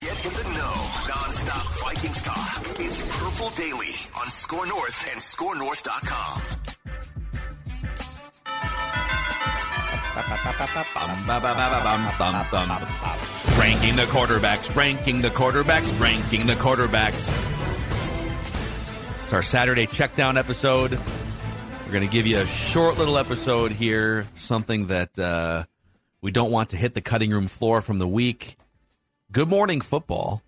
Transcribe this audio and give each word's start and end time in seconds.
Get 0.00 0.24
in 0.26 0.32
the 0.32 0.42
know. 0.42 0.74
Non-stop 1.08 1.66
Vikings 1.80 2.22
talk. 2.22 2.62
It's 2.80 3.18
Purple 3.18 3.50
Daily 3.50 3.94
on 4.20 4.28
Score 4.28 4.66
North 4.66 5.06
and 5.10 5.20
ScoreNorth.com. 5.20 6.42
Ranking 13.58 13.96
the 13.96 14.02
quarterbacks, 14.02 14.74
ranking 14.76 15.22
the 15.22 15.30
quarterbacks, 15.30 16.00
ranking 16.00 16.46
the 16.46 16.54
quarterbacks. 16.54 17.30
It's 19.24 19.32
our 19.32 19.42
Saturday 19.42 19.86
checkdown 19.86 20.36
episode. 20.38 20.92
We're 20.92 21.92
going 21.92 22.06
to 22.06 22.12
give 22.12 22.26
you 22.26 22.38
a 22.40 22.46
short 22.46 22.98
little 22.98 23.16
episode 23.16 23.72
here, 23.72 24.26
something 24.34 24.88
that 24.88 25.18
uh, 25.18 25.64
we 26.20 26.30
don't 26.30 26.50
want 26.50 26.70
to 26.70 26.76
hit 26.76 26.94
the 26.94 27.00
cutting 27.00 27.30
room 27.30 27.46
floor 27.48 27.80
from 27.80 27.98
the 27.98 28.08
week. 28.08 28.56
Good 29.32 29.48
Morning 29.48 29.80
Football. 29.80 30.42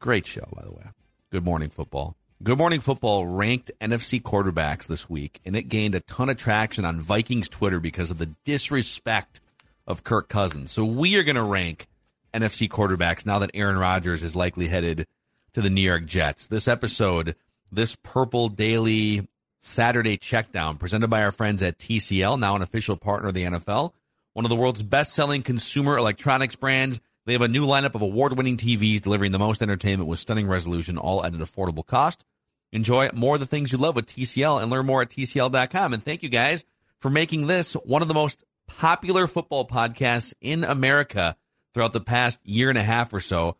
Great 0.00 0.24
show, 0.24 0.46
by 0.54 0.62
the 0.62 0.70
way. 0.70 0.84
Good 1.32 1.44
Morning 1.44 1.68
Football. 1.68 2.16
Good 2.44 2.58
Morning 2.58 2.78
Football 2.78 3.26
ranked 3.26 3.72
NFC 3.80 4.22
quarterbacks 4.22 4.86
this 4.86 5.10
week, 5.10 5.40
and 5.44 5.56
it 5.56 5.64
gained 5.64 5.96
a 5.96 6.00
ton 6.00 6.28
of 6.28 6.36
traction 6.36 6.84
on 6.84 7.00
Vikings 7.00 7.48
Twitter 7.48 7.80
because 7.80 8.12
of 8.12 8.18
the 8.18 8.30
disrespect 8.44 9.40
of 9.84 10.04
Kirk 10.04 10.28
Cousins. 10.28 10.70
So 10.70 10.84
we 10.84 11.16
are 11.16 11.24
going 11.24 11.34
to 11.34 11.42
rank 11.42 11.88
NFC 12.32 12.68
quarterbacks 12.68 13.26
now 13.26 13.40
that 13.40 13.50
Aaron 13.52 13.78
Rodgers 13.78 14.22
is 14.22 14.36
likely 14.36 14.68
headed 14.68 15.08
to 15.54 15.60
the 15.60 15.70
New 15.70 15.80
York 15.80 16.06
Jets. 16.06 16.46
This 16.46 16.68
episode, 16.68 17.34
this 17.72 17.96
Purple 17.96 18.48
Daily 18.48 19.26
Saturday 19.58 20.18
checkdown, 20.18 20.78
presented 20.78 21.10
by 21.10 21.24
our 21.24 21.32
friends 21.32 21.62
at 21.62 21.78
TCL, 21.78 22.38
now 22.38 22.54
an 22.54 22.62
official 22.62 22.96
partner 22.96 23.30
of 23.30 23.34
the 23.34 23.42
NFL, 23.42 23.92
one 24.34 24.44
of 24.44 24.50
the 24.50 24.56
world's 24.56 24.84
best 24.84 25.14
selling 25.14 25.42
consumer 25.42 25.98
electronics 25.98 26.54
brands. 26.54 27.00
They 27.26 27.32
have 27.32 27.42
a 27.42 27.48
new 27.48 27.66
lineup 27.66 27.94
of 27.94 28.02
award 28.02 28.36
winning 28.36 28.56
TVs 28.56 29.02
delivering 29.02 29.32
the 29.32 29.38
most 29.38 29.62
entertainment 29.62 30.08
with 30.08 30.18
stunning 30.18 30.46
resolution, 30.46 30.98
all 30.98 31.24
at 31.24 31.32
an 31.32 31.40
affordable 31.40 31.86
cost. 31.86 32.24
Enjoy 32.72 33.08
more 33.14 33.34
of 33.34 33.40
the 33.40 33.46
things 33.46 33.72
you 33.72 33.78
love 33.78 33.96
with 33.96 34.06
TCL 34.06 34.60
and 34.60 34.70
learn 34.70 34.84
more 34.84 35.02
at 35.02 35.08
TCL.com. 35.08 35.94
And 35.94 36.02
thank 36.02 36.22
you 36.22 36.28
guys 36.28 36.64
for 36.98 37.10
making 37.10 37.46
this 37.46 37.74
one 37.74 38.02
of 38.02 38.08
the 38.08 38.14
most 38.14 38.44
popular 38.66 39.26
football 39.26 39.66
podcasts 39.66 40.34
in 40.40 40.64
America 40.64 41.36
throughout 41.72 41.92
the 41.92 42.00
past 42.00 42.40
year 42.44 42.68
and 42.68 42.78
a 42.78 42.82
half 42.82 43.12
or 43.12 43.20
so, 43.20 43.56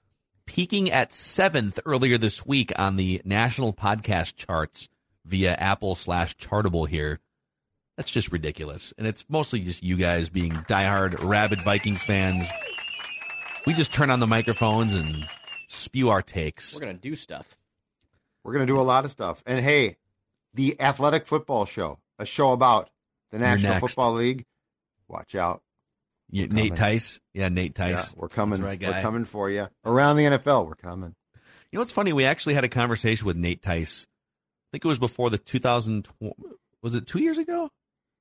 peaking 0.47 0.91
at 0.91 1.13
seventh 1.13 1.81
earlier 1.87 2.19
this 2.19 2.45
week 2.45 2.73
on 2.77 2.97
the 2.97 3.23
national 3.25 3.73
podcast 3.73 4.37
charts 4.37 4.89
via 5.25 5.55
Apple 5.55 5.95
slash 5.95 6.37
Chartable 6.37 6.89
here. 6.89 7.21
That's 7.97 8.11
just 8.11 8.33
ridiculous. 8.33 8.93
And 8.99 9.07
it's 9.07 9.25
mostly 9.29 9.61
just 9.61 9.83
you 9.83 9.97
guys 9.97 10.29
being 10.29 10.53
diehard, 10.53 11.23
rabid 11.23 11.63
Vikings 11.63 12.03
fans. 12.03 12.47
We 13.67 13.73
just 13.75 13.93
turn 13.93 14.11
on 14.11 14.21
the 14.21 14.27
microphones 14.27 14.95
and 14.95 15.27
spew 15.69 16.11
our 16.11 16.23
takes. 16.23 16.75
We're 16.75 16.81
gonna 16.81 16.95
do 16.95 17.17
stuff. 17.17 17.57
We're 18.45 18.53
going 18.53 18.67
to 18.67 18.71
do 18.71 18.79
a 18.79 18.83
lot 18.83 19.07
of 19.07 19.11
stuff. 19.11 19.43
And 19.47 19.59
hey, 19.65 19.97
the 20.53 20.79
Athletic 20.79 21.27
Football 21.27 21.65
Show, 21.65 21.99
a 22.19 22.27
show 22.27 22.53
about 22.53 22.91
the 23.31 23.39
National. 23.39 23.79
Football 23.79 24.13
League. 24.17 24.45
Watch 25.09 25.35
out. 25.35 25.63
You- 26.31 26.47
We're 26.49 26.53
Nate. 26.55 26.77
Tice. 26.77 27.21
Yeah, 27.33 27.49
Nate 27.49 27.73
Yeah, 27.79 27.93
Tice. 27.97 28.15
we're 28.15 28.29
coming. 28.29 28.61
That's 28.61 28.83
right, 28.83 28.95
we're 28.97 29.01
coming 29.01 29.25
for 29.25 29.49
you. 29.49 29.69
Around 29.87 30.17
the 30.17 30.25
NFL, 30.25 30.67
we're 30.67 30.75
coming. 30.75 31.15
You 31.73 31.79
know 31.79 31.81
what's 31.81 31.93
funny? 31.93 32.13
We 32.13 32.27
actually 32.27 32.53
had 32.53 32.65
a 32.65 32.69
conversation 32.69 33.27
with 33.27 33.37
Nate 33.39 33.63
Tice. 33.63 34.07
I 34.07 34.69
think 34.73 34.85
it 34.85 34.89
was 34.89 34.99
before 34.99 35.31
the 35.31 35.39
2000. 35.39 36.07
Was 36.83 36.95
it 36.95 37.07
two 37.07 37.21
years 37.21 37.39
ago? 37.39 37.71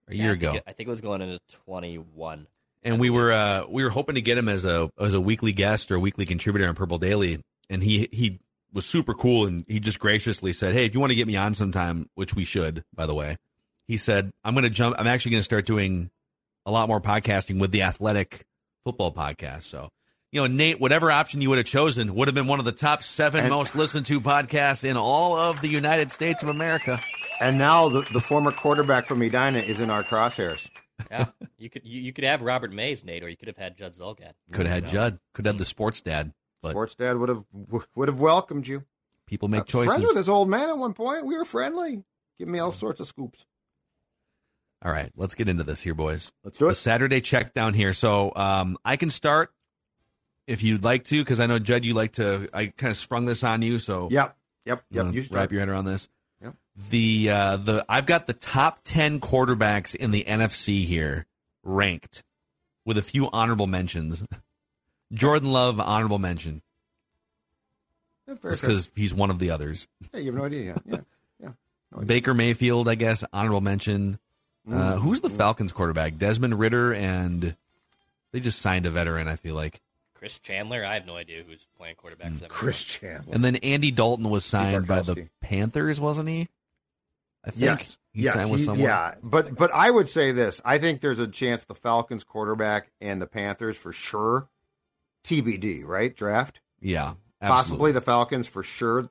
A 0.07 0.15
Yeah, 0.15 0.21
year 0.23 0.31
I 0.31 0.35
ago. 0.35 0.51
it- 0.53 0.63
I 0.65 0.71
think 0.71 0.87
it 0.87 0.89
was 0.91 1.01
going 1.01 1.21
into 1.21 1.39
21. 1.65 2.47
And 2.83 2.99
we 2.99 3.09
were 3.09 3.31
uh, 3.31 3.65
we 3.67 3.83
were 3.83 3.89
hoping 3.89 4.15
to 4.15 4.21
get 4.21 4.37
him 4.37 4.49
as 4.49 4.65
a 4.65 4.89
as 4.99 5.13
a 5.13 5.21
weekly 5.21 5.51
guest 5.51 5.91
or 5.91 5.95
a 5.95 5.99
weekly 5.99 6.25
contributor 6.25 6.67
on 6.67 6.75
Purple 6.75 6.97
Daily, 6.97 7.41
and 7.69 7.81
he 7.81 8.09
he 8.11 8.39
was 8.73 8.85
super 8.85 9.13
cool, 9.13 9.45
and 9.45 9.65
he 9.67 9.79
just 9.79 9.99
graciously 9.99 10.53
said, 10.53 10.73
"Hey, 10.73 10.85
if 10.85 10.93
you 10.93 10.99
want 10.99 11.11
to 11.11 11.15
get 11.15 11.27
me 11.27 11.35
on 11.35 11.53
sometime, 11.53 12.09
which 12.15 12.35
we 12.35 12.45
should, 12.45 12.83
by 12.93 13.05
the 13.05 13.15
way," 13.15 13.37
he 13.87 13.97
said, 13.97 14.31
"I'm 14.43 14.53
going 14.53 14.63
to 14.63 14.69
jump. 14.69 14.95
I'm 14.99 15.07
actually 15.07 15.31
going 15.31 15.41
to 15.41 15.45
start 15.45 15.65
doing 15.65 16.09
a 16.65 16.71
lot 16.71 16.87
more 16.87 17.01
podcasting 17.01 17.59
with 17.59 17.71
the 17.71 17.83
Athletic 17.83 18.43
Football 18.85 19.13
Podcast." 19.13 19.63
So. 19.63 19.89
You 20.31 20.41
know, 20.41 20.47
Nate, 20.47 20.79
whatever 20.79 21.11
option 21.11 21.41
you 21.41 21.49
would 21.49 21.59
have 21.59 21.67
chosen 21.67 22.15
would 22.15 22.27
have 22.27 22.33
been 22.33 22.47
one 22.47 22.57
of 22.57 22.65
the 22.65 22.71
top 22.71 23.03
seven 23.03 23.41
And- 23.41 23.51
most 23.51 23.75
listened 23.75 24.07
to 24.07 24.19
podcasts 24.19 24.83
in 24.83 24.97
all 24.97 25.37
of 25.37 25.61
the 25.61 25.69
United 25.69 26.09
States 26.09 26.41
of 26.41 26.49
America. 26.49 26.99
And 27.39 27.59
now 27.59 27.89
the, 27.89 28.01
the 28.11 28.19
former 28.19 28.51
quarterback 28.51 29.05
from 29.05 29.21
Edina 29.21 29.59
is 29.59 29.79
in 29.79 29.91
our 29.91 30.03
crosshairs. 30.03 30.71
Yeah, 31.11 31.25
you 31.57 31.69
could 31.69 31.83
you, 31.85 32.01
you 32.01 32.13
could 32.13 32.23
have 32.23 32.41
Robert 32.41 32.71
Mays, 32.71 33.03
Nate, 33.03 33.23
or 33.23 33.29
you 33.29 33.37
could 33.37 33.47
have 33.47 33.57
had 33.57 33.77
Judd 33.77 33.93
Zolgad. 33.95 34.33
Could 34.51 34.65
have 34.67 34.75
had 34.75 34.83
No. 34.83 34.89
Judd, 34.89 35.19
could 35.33 35.45
have 35.45 35.57
the 35.57 35.65
sports 35.65 36.01
dad, 36.01 36.33
but 36.61 36.71
Sports 36.71 36.95
Dad 36.95 37.17
would 37.17 37.29
have 37.29 37.43
would 37.95 38.07
have 38.07 38.19
welcomed 38.19 38.67
you. 38.67 38.83
people 39.27 39.47
make 39.47 39.61
Uh, 39.61 39.65
Friends 39.65 39.89
with 39.91 40.01
choices. 40.01 40.15
this 40.15 40.29
old 40.29 40.49
man 40.49 40.69
at 40.69 40.77
one 40.77 40.93
point. 40.93 41.25
We 41.25 41.35
were 41.37 41.45
friendly. 41.45 42.03
Give 42.39 42.47
me 42.47 42.59
all 42.59 42.71
sorts 42.71 42.99
of 42.99 43.07
scoops. 43.07 43.45
All 44.83 44.91
right, 44.91 45.11
let's 45.15 45.33
get 45.35 45.47
into 45.47 45.63
this 45.63 45.81
here, 45.81 45.93
boys. 45.93 46.31
Let's 46.43 46.57
do 46.57 46.65
the 46.65 46.71
it. 46.71 46.75
Saturday 46.75 47.21
check 47.21 47.53
down 47.53 47.73
here. 47.73 47.93
So 47.93 48.31
um, 48.35 48.77
I 48.83 48.97
can 48.97 49.09
start 49.09 49.53
if 50.45 50.61
you'd 50.61 50.83
like 50.83 51.05
to, 51.05 51.19
because 51.21 51.39
I 51.39 51.45
know 51.45 51.57
Judd, 51.57 51.85
you 51.85 51.93
like 51.93 52.13
to. 52.13 52.49
I 52.53 52.67
kind 52.67 52.91
of 52.91 52.97
sprung 52.97 53.25
this 53.25 53.43
on 53.43 53.61
you, 53.61 53.79
so 53.79 54.09
Yep. 54.11 54.35
Yep. 54.65 54.83
Yep. 54.91 55.05
wanna 55.05 55.17
You 55.17 55.25
wrap 55.31 55.51
your 55.51 55.59
head 55.61 55.69
around 55.69 55.85
this. 55.85 56.09
Yep. 56.43 56.53
The 56.91 57.29
uh, 57.29 57.57
the 57.57 57.85
I've 57.89 58.05
got 58.05 58.25
the 58.27 58.33
top 58.33 58.79
ten 58.83 59.19
quarterbacks 59.19 59.95
in 59.95 60.11
the 60.11 60.23
NFC 60.23 60.83
here 60.85 61.25
ranked, 61.63 62.23
with 62.85 62.97
a 62.97 63.01
few 63.01 63.29
honorable 63.31 63.67
mentions. 63.67 64.23
Jordan 65.13 65.51
Love 65.51 65.79
honorable 65.79 66.17
mention, 66.19 66.61
Yeah, 68.27 68.35
just 68.41 68.61
because 68.61 68.91
he's 68.95 69.13
one 69.13 69.29
of 69.29 69.39
the 69.39 69.51
others. 69.51 69.87
Yeah, 70.13 70.19
you 70.21 70.25
have 70.27 70.35
no 70.35 70.45
idea. 70.45 70.63
Yeah. 70.63 70.73
Yeah. 70.85 70.97
yeah. 71.39 71.49
No 71.91 71.97
idea. 71.99 72.05
Baker 72.07 72.33
Mayfield, 72.33 72.87
I 72.89 72.95
guess, 72.95 73.23
honorable 73.31 73.61
mention. 73.61 74.19
Uh, 74.67 74.93
Mm. 74.95 74.99
who's 74.99 75.19
the 75.19 75.29
Falcons 75.29 75.73
quarterback? 75.73 76.17
Desmond 76.17 76.57
Ridder, 76.57 76.93
and 76.93 77.55
they 78.31 78.39
just 78.39 78.61
signed 78.61 78.85
a 78.85 78.89
veteran. 78.89 79.27
I 79.27 79.35
feel 79.35 79.55
like. 79.55 79.81
Chris 80.23 80.39
Chandler. 80.39 80.85
I 80.85 80.93
have 80.93 81.05
no 81.05 81.17
idea 81.17 81.43
who's 81.45 81.67
playing 81.77 81.95
quarterback 81.95 82.29
hmm. 82.29 82.35
for 82.35 82.41
them. 82.43 82.49
Chris 82.49 82.81
Chandler. 82.81 83.35
And 83.35 83.43
then 83.43 83.57
Andy 83.57 83.91
Dalton 83.91 84.29
was 84.29 84.45
signed 84.45 84.87
by 84.87 85.01
the 85.01 85.15
Barkowski. 85.15 85.29
Panthers, 85.41 85.99
wasn't 85.99 86.29
he? 86.29 86.47
I 87.43 87.49
think 87.49 87.61
Yes. 87.61 87.97
he 88.13 88.23
yes. 88.23 88.33
signed 88.33 88.49
with 88.49 88.61
he- 88.61 88.65
someone. 88.65 88.87
Yeah. 88.87 89.15
But 89.21 89.53
but 89.53 89.73
I 89.73 89.91
would 89.91 90.07
say 90.07 90.31
this. 90.31 90.61
I 90.63 90.77
think 90.77 91.01
there's 91.01 91.19
a 91.19 91.27
chance 91.27 91.65
the 91.65 91.75
Falcons 91.75 92.23
quarterback 92.23 92.89
and 93.01 93.21
the 93.21 93.27
Panthers 93.27 93.75
for 93.75 93.91
sure. 93.91 94.47
TBD, 95.25 95.83
right? 95.83 96.15
Draft. 96.15 96.61
Yeah, 96.79 97.15
Possibly 97.41 97.59
absolutely. 97.59 97.91
the 97.91 98.01
Falcons 98.01 98.47
for 98.47 98.63
sure. 98.63 99.09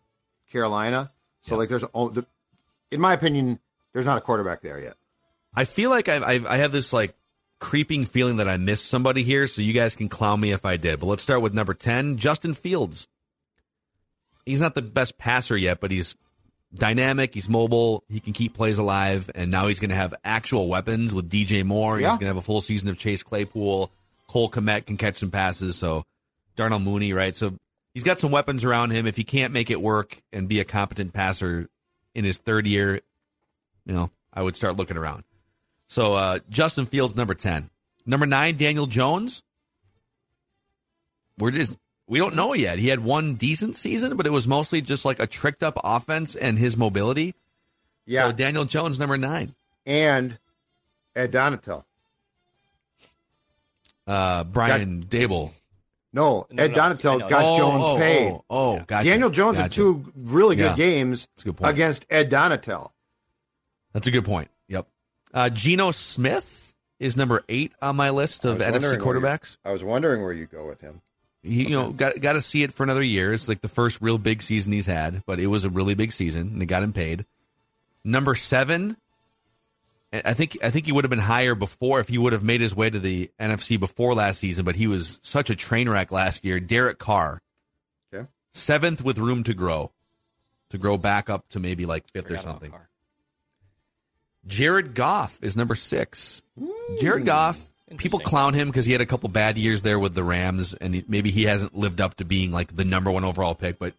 Carolina. 0.51 1.11
So 1.43 1.59
like 1.59 1.69
there's 1.69 1.84
oh, 1.93 2.09
the, 2.09 2.25
in 2.91 3.03
my 3.03 3.12
opinion, 3.12 3.59
there's 3.93 4.06
not 4.06 4.17
a 4.17 4.22
quarterback 4.22 4.62
there 4.62 4.81
yet. 4.81 4.95
I 5.55 5.67
feel 5.67 5.91
like 5.91 6.09
I've, 6.09 6.22
I've 6.22 6.47
I 6.47 6.56
have 6.56 6.72
this 6.72 6.95
like 6.95 7.15
creeping 7.62 8.05
feeling 8.05 8.39
that 8.39 8.49
I 8.49 8.56
missed 8.56 8.87
somebody 8.87 9.23
here, 9.23 9.47
so 9.47 9.62
you 9.62 9.73
guys 9.73 9.95
can 9.95 10.09
clown 10.09 10.41
me 10.41 10.50
if 10.50 10.67
I 10.67 10.77
did. 10.77 10.99
But 10.99 11.06
let's 11.06 11.23
start 11.23 11.43
with 11.43 11.55
number 11.55 11.75
ten, 11.75 12.17
Justin 12.17 12.55
Fields. 12.55 13.06
He's 14.45 14.60
not 14.60 14.75
the 14.75 14.83
best 14.83 15.16
passer 15.16 15.57
yet, 15.57 15.78
but 15.78 15.92
he's 15.92 16.16
dynamic. 16.75 17.33
He's 17.33 17.48
mobile. 17.48 18.03
He 18.09 18.19
can 18.19 18.33
keep 18.33 18.54
plays 18.54 18.78
alive, 18.78 19.31
and 19.36 19.53
now 19.53 19.69
he's 19.69 19.78
going 19.78 19.91
to 19.91 19.97
have 19.97 20.13
actual 20.25 20.69
weapons 20.69 21.15
with 21.15 21.31
DJ 21.31 21.65
Moore. 21.65 21.98
He's 21.98 22.09
going 22.09 22.19
to 22.21 22.27
have 22.27 22.36
a 22.36 22.42
full 22.42 22.60
season 22.60 22.89
of 22.89 22.98
Chase 22.98 23.22
Claypool. 23.22 23.92
Cole 24.27 24.51
Kmet 24.51 24.86
can 24.86 24.97
catch 24.97 25.16
some 25.16 25.31
passes. 25.31 25.77
So 25.77 26.04
Darnell 26.57 26.81
Mooney, 26.81 27.13
right? 27.13 27.34
So 27.34 27.57
he's 27.95 28.03
got 28.03 28.19
some 28.19 28.33
weapons 28.33 28.65
around 28.65 28.91
him. 28.91 29.07
If 29.07 29.16
he 29.16 29.22
can't 29.22 29.53
make 29.53 29.71
it 29.71 29.81
work 29.81 30.21
and 30.33 30.48
be 30.48 30.59
a 30.59 30.65
competent 30.65 31.13
passer 31.13 31.69
in 32.13 32.25
his 32.25 32.39
third 32.39 32.66
year, 32.66 33.01
you 33.86 33.95
know, 33.95 34.10
I 34.34 34.42
would 34.42 34.57
start 34.57 34.77
looking 34.77 34.97
around. 34.97 35.22
So 35.92 36.15
uh, 36.15 36.39
Justin 36.48 36.86
Fields, 36.86 37.15
number 37.15 37.34
ten, 37.34 37.68
number 38.06 38.24
nine, 38.24 38.56
Daniel 38.56 38.86
Jones. 38.86 39.42
We're 41.39 41.50
just 41.50 41.77
we 42.09 42.18
don't 42.18 42.34
know 42.34 42.54
yet. 42.54 42.78
He 42.78 42.89
had 42.89 43.00
one 43.00 43.34
decent 43.34 43.77
season, 43.77 44.16
but 44.16 44.27
it 44.27 44.30
was 44.30 44.48
mostly 44.48 44.80
just 44.80 45.04
like 45.04 45.21
a 45.21 45.27
tricked 45.27 45.62
up 45.62 45.78
offense 45.84 46.34
and 46.34 46.59
his 46.59 46.78
mobility. 46.78 47.34
Yeah. 48.06 48.28
So 48.28 48.33
Daniel 48.33 48.65
Jones, 48.65 48.98
number 48.98 49.18
nine. 49.18 49.54
and 49.84 50.39
Ed 51.15 51.30
Donatell. 51.30 51.84
Uh, 54.06 54.45
Brian 54.45 55.04
Daboll. 55.04 55.53
No, 56.15 56.47
No, 56.50 56.62
Ed 56.62 56.74
no, 56.74 56.83
I 56.83 56.88
Donatell 56.88 57.18
know. 57.18 57.28
got 57.28 57.45
oh, 57.45 57.59
Jones 57.59 57.83
oh, 57.84 57.97
paid. 57.98 58.33
Oh, 58.33 58.45
oh, 58.48 58.84
gotcha. 58.86 59.10
Daniel 59.10 59.28
Jones 59.28 59.59
had 59.59 59.71
two 59.71 60.10
really 60.16 60.56
good 60.56 60.71
Yeah. 60.71 60.77
games 60.77 61.27
That's 61.34 61.42
a 61.42 61.45
good 61.45 61.56
point. 61.59 61.71
against 61.71 62.06
Ed 62.09 62.30
Donatell. 62.30 62.92
That's 63.92 64.06
a 64.06 64.10
good 64.10 64.24
point. 64.24 64.48
Uh, 65.33 65.49
Geno 65.51 65.91
Smith 65.91 66.75
is 67.01 67.17
number 67.17 67.43
eight 67.49 67.73
on 67.81 67.97
my 67.97 68.11
list 68.11 68.45
of 68.45 68.59
NFC 68.59 68.83
where 68.83 68.95
you- 68.95 69.01
quarterbacks. 69.01 69.57
I 69.65 69.73
was 69.73 69.83
wondering 69.83 70.23
where 70.23 70.33
you 70.33 70.47
go 70.47 70.67
with 70.67 70.81
him. 70.81 71.01
He, 71.43 71.65
you 71.65 71.71
know, 71.71 71.91
got 71.93 72.21
got 72.21 72.34
to 72.34 72.41
see 72.41 72.63
it 72.63 72.73
for 72.73 72.84
another 72.84 73.03
year. 73.03 73.33
It's 73.33 73.49
like 73.49 73.61
the 73.63 73.69
first 73.69 74.01
real 74.01 74.17
big 74.19 74.43
season 74.43 74.73
he's 74.73 74.87
had, 74.87 75.25
but 75.27 75.41
it 75.41 75.49
was 75.49 75.65
a 75.65 75.71
really 75.71 75.95
big 75.97 76.13
season, 76.13 76.43
and 76.49 76.63
they 76.63 76.67
got 76.67 76.84
him 76.84 76.93
paid. 76.93 77.25
Number 78.05 78.37
seven, 78.37 78.97
I 80.13 80.34
think 80.34 80.57
I 80.63 80.71
think 80.71 80.87
he 80.87 80.93
would 80.93 81.03
have 81.05 81.11
been 81.11 81.19
higher 81.19 81.57
before 81.57 81.99
if 81.99 82.07
he 82.09 82.19
would 82.19 82.33
have 82.33 82.45
made 82.45 82.61
his 82.61 82.77
way 82.77 82.91
to 82.91 82.99
the 83.01 83.29
NFC 83.41 83.81
before 83.81 84.15
last 84.15 84.39
season, 84.39 84.65
but 84.65 84.77
he 84.77 84.87
was 84.87 85.19
such 85.23 85.51
a 85.51 85.57
train 85.57 85.89
wreck 85.89 86.13
last 86.13 86.45
year. 86.45 86.61
Derek 86.61 86.99
Carr, 87.01 87.43
Okay. 88.15 88.29
seventh 88.53 89.03
with 89.03 89.19
room 89.19 89.43
to 89.43 89.53
grow, 89.55 89.91
to 90.71 90.79
grow 90.79 90.97
back 90.97 91.29
up 91.29 91.49
to 91.49 91.59
maybe 91.59 91.87
like 91.87 92.09
fifth 92.13 92.31
or 92.31 92.39
something. 92.39 92.71
Carr. 92.71 92.89
Jared 94.47 94.94
Goff 94.94 95.39
is 95.42 95.56
number 95.56 95.74
six. 95.74 96.42
Jared 97.00 97.24
Goff, 97.24 97.60
people 97.97 98.18
clown 98.18 98.54
him 98.54 98.68
because 98.68 98.84
he 98.84 98.92
had 98.92 99.00
a 99.00 99.06
couple 99.06 99.28
bad 99.28 99.56
years 99.56 99.83
there 99.83 99.98
with 99.98 100.15
the 100.15 100.24
Rams, 100.24 100.74
and 100.74 100.94
he, 100.94 101.04
maybe 101.06 101.30
he 101.30 101.44
hasn't 101.44 101.74
lived 101.74 102.00
up 102.00 102.16
to 102.16 102.24
being 102.24 102.50
like 102.53 102.74
the 102.74 102.84
number 102.84 103.10
one 103.10 103.24
overall 103.24 103.54
pick. 103.54 103.78
But 103.78 103.94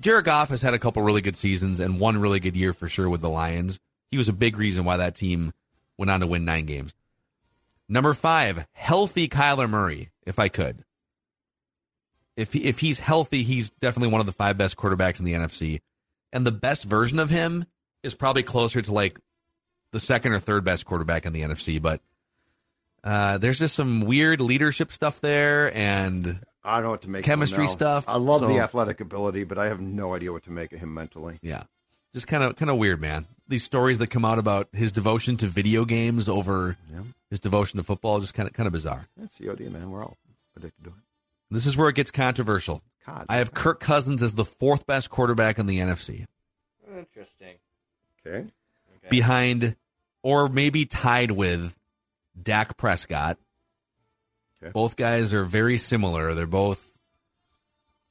Jared 0.00 0.24
Goff 0.24 0.50
has 0.50 0.62
had 0.62 0.74
a 0.74 0.78
couple 0.78 1.02
really 1.02 1.20
good 1.20 1.36
seasons 1.36 1.80
and 1.80 2.00
one 2.00 2.20
really 2.20 2.40
good 2.40 2.56
year 2.56 2.72
for 2.72 2.88
sure 2.88 3.08
with 3.08 3.20
the 3.20 3.30
Lions. 3.30 3.78
He 4.10 4.18
was 4.18 4.28
a 4.28 4.34
big 4.34 4.56
reason 4.56 4.84
why 4.84 4.98
that 4.98 5.14
team 5.14 5.52
went 5.96 6.10
on 6.10 6.20
to 6.20 6.26
win 6.26 6.44
nine 6.44 6.66
games. 6.66 6.94
Number 7.88 8.12
five, 8.14 8.66
healthy 8.72 9.28
Kyler 9.28 9.70
Murray, 9.70 10.10
if 10.26 10.38
I 10.38 10.48
could. 10.48 10.84
If 12.36 12.52
he, 12.52 12.64
if 12.64 12.80
he's 12.80 13.00
healthy, 13.00 13.42
he's 13.44 13.70
definitely 13.70 14.12
one 14.12 14.20
of 14.20 14.26
the 14.26 14.32
five 14.32 14.58
best 14.58 14.76
quarterbacks 14.76 15.20
in 15.20 15.24
the 15.24 15.32
NFC. 15.32 15.80
And 16.32 16.46
the 16.46 16.52
best 16.52 16.84
version 16.84 17.18
of 17.18 17.30
him 17.30 17.64
is 18.02 18.14
probably 18.14 18.42
closer 18.42 18.82
to 18.82 18.92
like 18.92 19.18
the 19.96 20.00
second 20.00 20.32
or 20.32 20.38
third 20.38 20.62
best 20.64 20.84
quarterback 20.84 21.24
in 21.24 21.32
the 21.32 21.40
NFC, 21.40 21.80
but 21.80 22.00
uh, 23.02 23.38
there's 23.38 23.58
just 23.58 23.74
some 23.74 24.02
weird 24.02 24.40
leadership 24.40 24.92
stuff 24.92 25.20
there, 25.20 25.74
and 25.74 26.40
I 26.64 26.74
don't 26.76 26.82
know 26.84 26.90
what 26.90 27.02
to 27.02 27.08
make. 27.10 27.20
of 27.20 27.26
him 27.26 27.30
Chemistry 27.32 27.66
stuff, 27.66 28.04
I 28.08 28.16
love 28.16 28.40
so- 28.40 28.48
the 28.48 28.58
athletic 28.58 29.00
ability, 29.00 29.44
but 29.44 29.58
I 29.58 29.66
have 29.68 29.80
no 29.80 30.14
idea 30.14 30.32
what 30.32 30.44
to 30.44 30.50
make 30.50 30.72
of 30.72 30.80
him 30.80 30.92
mentally. 30.92 31.38
yeah, 31.40 31.62
just 32.12 32.26
kind 32.26 32.42
of 32.44 32.56
kind 32.56 32.70
of 32.70 32.76
weird, 32.76 33.00
man. 33.00 33.26
These 33.48 33.64
stories 33.64 33.98
that 33.98 34.08
come 34.08 34.24
out 34.24 34.38
about 34.38 34.68
his 34.72 34.92
devotion 34.92 35.36
to 35.38 35.46
video 35.46 35.84
games 35.84 36.28
over 36.28 36.76
Yeah. 36.92 37.02
his 37.30 37.40
devotion 37.40 37.78
to 37.78 37.82
football, 37.84 38.20
just 38.20 38.34
kind 38.34 38.48
of 38.48 38.52
kind 38.52 38.66
of 38.66 38.72
bizarre. 38.72 39.06
That's 39.16 39.38
COD, 39.38 39.60
man. 39.70 39.90
We're 39.90 40.04
all 40.04 40.16
addicted 40.56 40.84
to 40.84 40.90
it. 40.90 40.96
This 41.50 41.64
is 41.66 41.76
where 41.76 41.88
it 41.88 41.94
gets 41.94 42.10
controversial. 42.10 42.82
God, 43.06 43.26
I 43.28 43.36
have 43.36 43.54
Kirk 43.54 43.78
Cousins 43.78 44.20
as 44.22 44.34
the 44.34 44.44
fourth 44.44 44.84
best 44.84 45.10
quarterback 45.10 45.58
in 45.60 45.66
the 45.68 45.78
NFC, 45.78 46.26
Interesting. 46.88 47.54
okay. 48.26 48.38
Okay. 48.38 49.08
behind 49.10 49.76
or 50.26 50.48
maybe 50.48 50.84
tied 50.84 51.30
with 51.30 51.78
Dak 52.42 52.76
Prescott. 52.76 53.38
Okay. 54.60 54.72
Both 54.72 54.96
guys 54.96 55.32
are 55.32 55.44
very 55.44 55.78
similar. 55.78 56.34
They're 56.34 56.48
both 56.48 56.98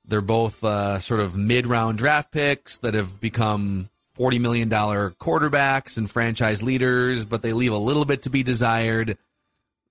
they're 0.06 0.22
both 0.22 0.64
uh, 0.64 1.00
sort 1.00 1.20
of 1.20 1.36
mid 1.36 1.68
round 1.68 1.98
draft 1.98 2.32
picks 2.32 2.78
that 2.78 2.94
have 2.94 3.20
become 3.20 3.90
forty 4.14 4.40
million 4.40 4.70
dollar 4.70 5.12
quarterbacks 5.12 5.98
and 5.98 6.10
franchise 6.10 6.64
leaders, 6.64 7.26
but 7.26 7.42
they 7.42 7.52
leave 7.52 7.74
a 7.74 7.78
little 7.78 8.06
bit 8.06 8.22
to 8.22 8.30
be 8.30 8.44
desired. 8.44 9.18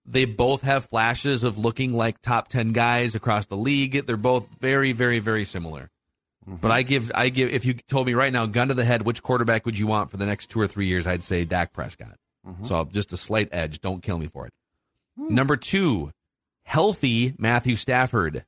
They 0.06 0.25
both 0.25 0.62
have 0.62 0.87
flashes 0.87 1.44
of 1.44 1.59
looking 1.59 1.93
like 1.93 2.23
top 2.23 2.49
ten 2.49 2.73
guys 2.73 3.15
across 3.15 3.44
the 3.44 3.56
league. 3.59 4.06
They're 4.06 4.17
both 4.17 4.49
very, 4.61 4.93
very, 4.93 5.19
very 5.19 5.44
similar. 5.44 5.91
But 6.46 6.70
I 6.70 6.82
give, 6.82 7.11
I 7.14 7.31
give. 7.31 7.50
If 7.50 7.64
you 7.64 7.75
told 7.75 8.06
me 8.06 8.14
right 8.14 8.32
now, 8.32 8.46
gun 8.46 8.69
to 8.69 8.75
the 8.75 8.85
head, 8.85 9.02
which 9.02 9.23
quarterback 9.23 9.64
would 9.64 9.79
you 9.79 9.87
want 9.87 10.11
for 10.11 10.19
the 10.19 10.26
next 10.26 10.50
two 10.50 10.61
or 10.61 10.67
three 10.67 10.87
years? 10.87 11.06
I'd 11.06 11.23
say 11.23 11.44
Dak 11.44 11.73
Prescott. 11.73 12.17
Mm-hmm. 12.46 12.64
So 12.64 12.85
just 12.93 13.12
a 13.12 13.17
slight 13.17 13.49
edge. 13.52 13.81
Don't 13.81 14.02
kill 14.02 14.19
me 14.19 14.26
for 14.26 14.46
it. 14.46 14.52
Hmm. 15.17 15.35
Number 15.35 15.56
two, 15.56 16.11
healthy 16.64 17.35
Matthew 17.38 17.76
Stafford. 17.76 18.44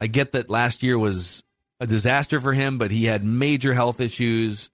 I 0.00 0.08
get 0.08 0.32
that 0.32 0.50
last 0.50 0.82
year 0.82 0.98
was 0.98 1.42
a 1.80 1.86
disaster 1.86 2.40
for 2.40 2.52
him, 2.52 2.76
but 2.76 2.90
he 2.90 3.04
had 3.04 3.24
major 3.24 3.72
health 3.72 4.00
issues. 4.00 4.68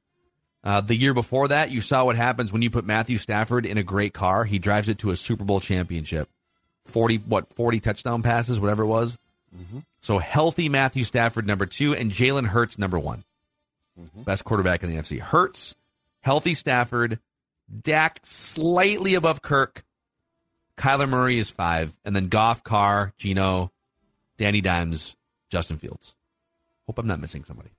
Uh, 0.65 0.81
the 0.81 0.97
year 0.97 1.15
before 1.15 1.49
that, 1.49 1.71
you 1.71 1.81
saw 1.81 2.05
what 2.05 2.17
happens 2.17 2.53
when 2.53 2.63
you 2.63 2.71
put 2.71 2.85
Matthew 2.85 3.19
Stafford 3.19 3.67
in 3.67 3.79
a 3.79 3.83
great 3.85 4.13
car. 4.13 4.45
He 4.45 4.59
drives 4.59 4.89
it 4.89 4.99
to 4.99 5.11
a 5.11 5.17
Super 5.17 5.45
Bowl 5.45 5.61
championship. 5.61 6.29
Forty 6.85 7.19
what? 7.19 7.55
Forty 7.55 7.79
touchdown 7.79 8.23
passes, 8.23 8.59
whatever 8.59 8.83
it 8.83 8.89
was. 8.89 9.17
Mm-hmm. 9.57 9.79
So 10.01 10.19
healthy 10.19 10.69
Matthew 10.69 11.05
Stafford 11.05 11.47
number 11.47 11.67
two, 11.67 11.95
and 11.95 12.11
Jalen 12.11 12.47
Hurts 12.47 12.79
number 12.79 12.99
one. 12.99 13.25
Best 14.25 14.45
quarterback 14.45 14.85
in 14.85 14.91
the 14.91 14.97
NFC. 14.97 15.19
Hurts, 15.19 15.75
healthy 16.21 16.55
Stafford, 16.55 17.19
Dak 17.83 18.21
slightly 18.23 19.15
above 19.17 19.43
Kirk. 19.43 19.85
Kyler 20.77 21.09
Murray 21.09 21.39
is 21.39 21.51
five, 21.51 21.93
and 22.05 22.15
then 22.15 22.29
Goff, 22.29 22.63
Carr, 22.63 23.13
Geno, 23.19 23.73
Danny 24.37 24.61
Dimes, 24.61 25.17
Justin 25.51 25.79
Fields. 25.79 26.15
Hope 26.87 26.99
I'm 26.99 27.09
not 27.09 27.19
missing 27.21 27.43
somebody. 27.43 27.71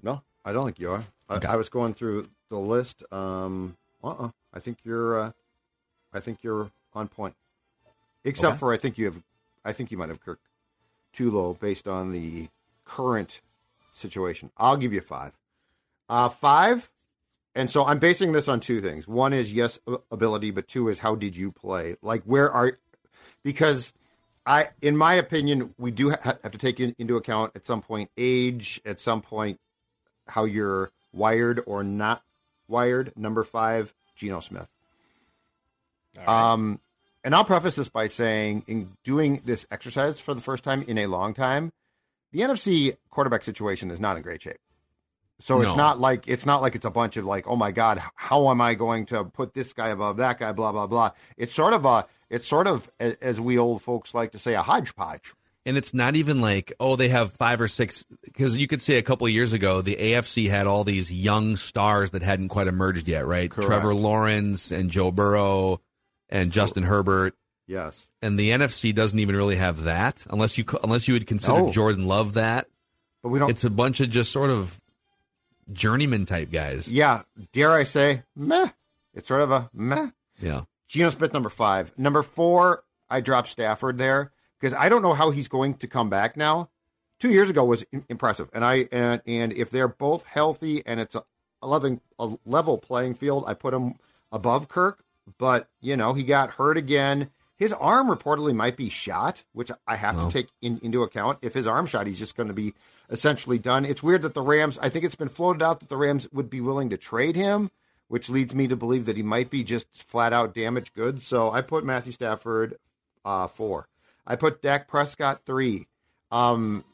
No, 0.00 0.22
I 0.44 0.52
don't 0.52 0.66
think 0.66 0.78
you 0.78 0.92
are. 0.92 1.02
I, 1.28 1.34
Okay. 1.34 1.48
I 1.48 1.56
was 1.56 1.68
going 1.68 1.94
through 1.94 2.28
the 2.50 2.58
list. 2.58 3.02
Um, 3.10 3.76
uh-uh. 4.04 4.28
I 4.54 4.60
think 4.60 4.78
you're. 4.84 5.18
Uh, 5.18 5.32
I 6.12 6.20
think 6.20 6.38
you're 6.42 6.70
on 6.94 7.08
point. 7.08 7.34
Except 8.22 8.52
Okay. 8.52 8.58
for 8.60 8.72
I 8.72 8.76
think 8.76 8.98
you 8.98 9.06
have. 9.06 9.20
I 9.64 9.72
think 9.72 9.90
you 9.90 9.98
might 9.98 10.10
have 10.10 10.20
Kirk 10.20 10.38
too 11.12 11.30
low 11.30 11.54
based 11.54 11.88
on 11.88 12.12
the 12.12 12.48
current 12.84 13.40
situation. 13.92 14.50
I'll 14.56 14.76
give 14.76 14.92
you 14.92 15.00
five. 15.00 15.32
Uh, 16.08 16.28
five. 16.28 16.90
And 17.54 17.70
so 17.70 17.84
I'm 17.84 17.98
basing 17.98 18.32
this 18.32 18.48
on 18.48 18.60
two 18.60 18.80
things. 18.80 19.06
One 19.06 19.32
is 19.32 19.52
yes, 19.52 19.78
ability, 20.10 20.50
but 20.50 20.68
two 20.68 20.88
is 20.88 20.98
how 20.98 21.14
did 21.14 21.36
you 21.36 21.52
play? 21.52 21.96
Like 22.00 22.22
where 22.24 22.50
are 22.50 22.78
because 23.42 23.92
I, 24.46 24.68
in 24.80 24.96
my 24.96 25.14
opinion, 25.14 25.74
we 25.78 25.90
do 25.90 26.10
ha- 26.10 26.38
have 26.42 26.52
to 26.52 26.58
take 26.58 26.80
in, 26.80 26.94
into 26.98 27.16
account 27.16 27.52
at 27.54 27.66
some 27.66 27.82
point 27.82 28.10
age, 28.16 28.80
at 28.84 29.00
some 29.00 29.20
point 29.20 29.60
how 30.26 30.44
you're 30.44 30.90
wired 31.12 31.62
or 31.66 31.84
not 31.84 32.22
wired. 32.68 33.12
Number 33.16 33.44
five, 33.44 33.92
Geno 34.16 34.40
Smith. 34.40 34.68
Right. 36.16 36.28
Um, 36.28 36.80
and 37.24 37.34
I'll 37.34 37.44
preface 37.44 37.74
this 37.76 37.88
by 37.88 38.06
saying, 38.08 38.64
in 38.66 38.90
doing 39.04 39.42
this 39.44 39.66
exercise 39.70 40.18
for 40.20 40.34
the 40.34 40.40
first 40.40 40.64
time 40.64 40.82
in 40.82 40.98
a 40.98 41.06
long 41.06 41.34
time, 41.34 41.72
the 42.32 42.40
NFC 42.40 42.96
quarterback 43.10 43.42
situation 43.44 43.90
is 43.90 44.00
not 44.00 44.16
in 44.16 44.22
great 44.22 44.42
shape. 44.42 44.58
So 45.40 45.60
it's 45.60 45.70
No. 45.70 45.76
not 45.76 45.98
like 46.00 46.28
it's 46.28 46.46
not 46.46 46.62
like 46.62 46.76
it's 46.76 46.84
a 46.86 46.90
bunch 46.90 47.16
of 47.16 47.24
like, 47.24 47.48
oh 47.48 47.56
my 47.56 47.72
god, 47.72 48.00
how 48.14 48.48
am 48.50 48.60
I 48.60 48.74
going 48.74 49.06
to 49.06 49.24
put 49.24 49.54
this 49.54 49.72
guy 49.72 49.88
above 49.88 50.18
that 50.18 50.38
guy? 50.38 50.52
Blah 50.52 50.70
blah 50.72 50.86
blah. 50.86 51.10
It's 51.36 51.52
sort 51.52 51.72
of 51.74 51.84
a, 51.84 52.06
it's 52.30 52.46
sort 52.46 52.66
of 52.68 52.88
a- 53.00 53.22
as 53.22 53.40
we 53.40 53.58
old 53.58 53.82
folks 53.82 54.14
like 54.14 54.32
to 54.32 54.38
say, 54.38 54.54
a 54.54 54.62
hodgepodge. 54.62 55.32
And 55.66 55.76
it's 55.76 55.94
not 55.94 56.16
even 56.16 56.40
like, 56.40 56.72
oh, 56.80 56.96
they 56.96 57.08
have 57.08 57.32
five 57.32 57.60
or 57.60 57.68
six. 57.68 58.04
Because 58.24 58.56
you 58.56 58.66
could 58.68 58.82
say 58.82 58.96
a 58.98 59.02
couple 59.02 59.26
of 59.28 59.32
years 59.32 59.52
ago, 59.52 59.80
the 59.80 59.94
AFC 59.96 60.48
had 60.48 60.66
all 60.66 60.82
these 60.84 61.12
young 61.12 61.56
stars 61.56 62.12
that 62.12 62.22
hadn't 62.22 62.48
quite 62.48 62.66
emerged 62.68 63.06
yet, 63.08 63.26
right? 63.26 63.48
Correct. 63.50 63.66
Trevor 63.68 63.94
Lawrence 63.94 64.70
and 64.72 64.90
Joe 64.90 65.10
Burrow 65.12 65.80
and 66.32 66.50
Justin 66.50 66.82
Herbert. 66.82 67.34
Yes. 67.68 68.04
And 68.20 68.36
the 68.36 68.50
NFC 68.50 68.92
doesn't 68.92 69.18
even 69.18 69.36
really 69.36 69.54
have 69.56 69.84
that, 69.84 70.26
unless 70.28 70.58
you 70.58 70.64
unless 70.82 71.06
you 71.06 71.14
would 71.14 71.28
consider 71.28 71.60
No. 71.62 71.70
Jordan 71.70 72.06
Love 72.06 72.34
that. 72.34 72.66
But 73.22 73.28
we 73.28 73.38
don't. 73.38 73.50
It's 73.50 73.62
a 73.64 73.70
bunch 73.70 74.00
of 74.00 74.10
just 74.10 74.32
sort 74.32 74.50
of 74.50 74.80
journeyman 75.72 76.26
type 76.26 76.50
guys. 76.50 76.90
yeah. 76.90 77.22
Dare 77.52 77.70
I 77.72 77.84
say, 77.84 78.22
meh. 78.34 78.68
It's 79.14 79.28
sort 79.28 79.42
of 79.42 79.50
a 79.52 79.70
meh. 79.72 80.08
Yeah. 80.40 80.62
Geno 80.88 81.10
Smith, 81.10 81.32
number 81.32 81.48
five. 81.48 81.92
Number 81.96 82.22
four, 82.22 82.82
I 83.08 83.20
dropped 83.20 83.48
Stafford 83.48 83.96
there 83.98 84.32
because 84.60 84.74
I 84.74 84.88
don't 84.88 85.02
know 85.02 85.14
how 85.14 85.30
he's 85.30 85.48
going 85.48 85.74
to 85.74 85.86
come 85.86 86.10
back 86.10 86.36
now. 86.36 86.68
Two 87.20 87.30
years 87.30 87.48
ago 87.48 87.64
was 87.64 87.84
impressive, 88.08 88.48
and 88.52 88.64
I 88.64 88.88
and 88.90 89.22
and 89.26 89.52
if 89.52 89.70
they're 89.70 89.86
both 89.88 90.24
healthy 90.24 90.82
and 90.84 90.98
it's 90.98 91.14
a 91.14 91.22
level 91.66 92.00
a 92.18 92.30
level 92.44 92.78
playing 92.78 93.14
field, 93.14 93.44
I 93.46 93.54
put 93.54 93.72
him 93.72 93.94
above 94.32 94.68
Kirk. 94.68 95.01
But 95.38 95.68
you 95.80 95.96
know 95.96 96.14
he 96.14 96.22
got 96.22 96.50
hurt 96.52 96.76
again. 96.76 97.30
His 97.56 97.72
arm 97.72 98.08
reportedly 98.08 98.54
might 98.54 98.76
be 98.76 98.88
shot, 98.88 99.44
which 99.52 99.70
I 99.86 99.96
have 99.96 100.16
Well. 100.16 100.26
to 100.30 100.32
take 100.32 100.48
in, 100.60 100.80
into 100.82 101.02
account. 101.04 101.38
If 101.42 101.54
his 101.54 101.66
arm 101.66 101.86
shot, 101.86 102.06
he's 102.08 102.18
just 102.18 102.36
going 102.36 102.48
to 102.48 102.54
be 102.54 102.74
essentially 103.08 103.58
done. 103.58 103.84
It's 103.84 104.02
weird 104.02 104.22
that 104.22 104.34
the 104.34 104.42
Rams. 104.42 104.78
I 104.80 104.88
think 104.88 105.04
it's 105.04 105.14
been 105.14 105.28
floated 105.28 105.62
out 105.62 105.80
that 105.80 105.88
the 105.88 105.96
Rams 105.96 106.28
would 106.32 106.50
be 106.50 106.60
willing 106.60 106.90
to 106.90 106.96
trade 106.96 107.36
him 107.36 107.70
which 108.08 108.28
leads 108.28 108.54
me 108.54 108.68
to 108.68 108.76
believe 108.76 109.06
that 109.06 109.16
he 109.16 109.22
might 109.22 109.48
be 109.48 109.64
just 109.64 109.86
flat 109.94 110.34
out 110.34 110.54
damaged 110.54 110.92
goods. 110.92 111.26
So 111.26 111.50
I 111.50 111.62
put 111.62 111.82
Matthew 111.82 112.12
Stafford 112.12 112.76
uh, 113.24 113.46
four. 113.46 113.88
I 114.26 114.36
put 114.36 114.60
Dak 114.60 114.86
Prescott 114.86 115.40
three. 115.46 115.86
Um, 116.30 116.84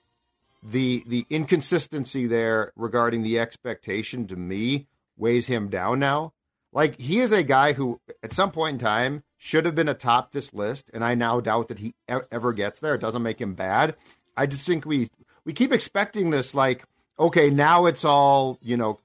the 0.63 1.03
the 1.09 1.27
inconsistency 1.29 2.29
there 2.29 2.73
regarding 2.77 3.25
the 3.25 3.41
expectation 3.41 4.29
to 4.29 4.37
me 4.37 4.87
weighs 5.17 5.49
him 5.49 5.69
down 5.71 5.99
now. 5.99 6.35
Like 6.73 6.99
he 6.99 7.21
is 7.21 7.33
a 7.33 7.43
guy 7.43 7.73
who 7.73 8.01
at 8.23 8.33
some 8.33 8.51
point 8.51 8.75
in 8.75 8.79
time 8.79 9.23
should 9.37 9.65
have 9.65 9.75
been 9.75 9.89
atop 9.89 10.33
this 10.33 10.53
list, 10.53 10.91
and 10.93 11.05
I 11.05 11.15
now 11.15 11.41
doubt 11.41 11.69
that 11.69 11.79
he 11.79 11.95
ever 12.09 12.53
gets 12.53 12.81
there. 12.81 12.95
It 12.95 13.01
doesn't 13.01 13.23
make 13.23 13.41
him 13.41 13.55
bad. 13.55 13.97
I 14.37 14.47
just 14.47 14.67
think 14.67 14.85
we 14.85 15.09
we 15.45 15.53
keep 15.53 15.73
expecting 15.73 16.31
this, 16.31 16.55
like, 16.55 16.85
okay, 17.19 17.49
now 17.51 17.87
it's 17.87 18.05
all 18.05 18.59
you 18.63 18.77
know, 18.77 18.99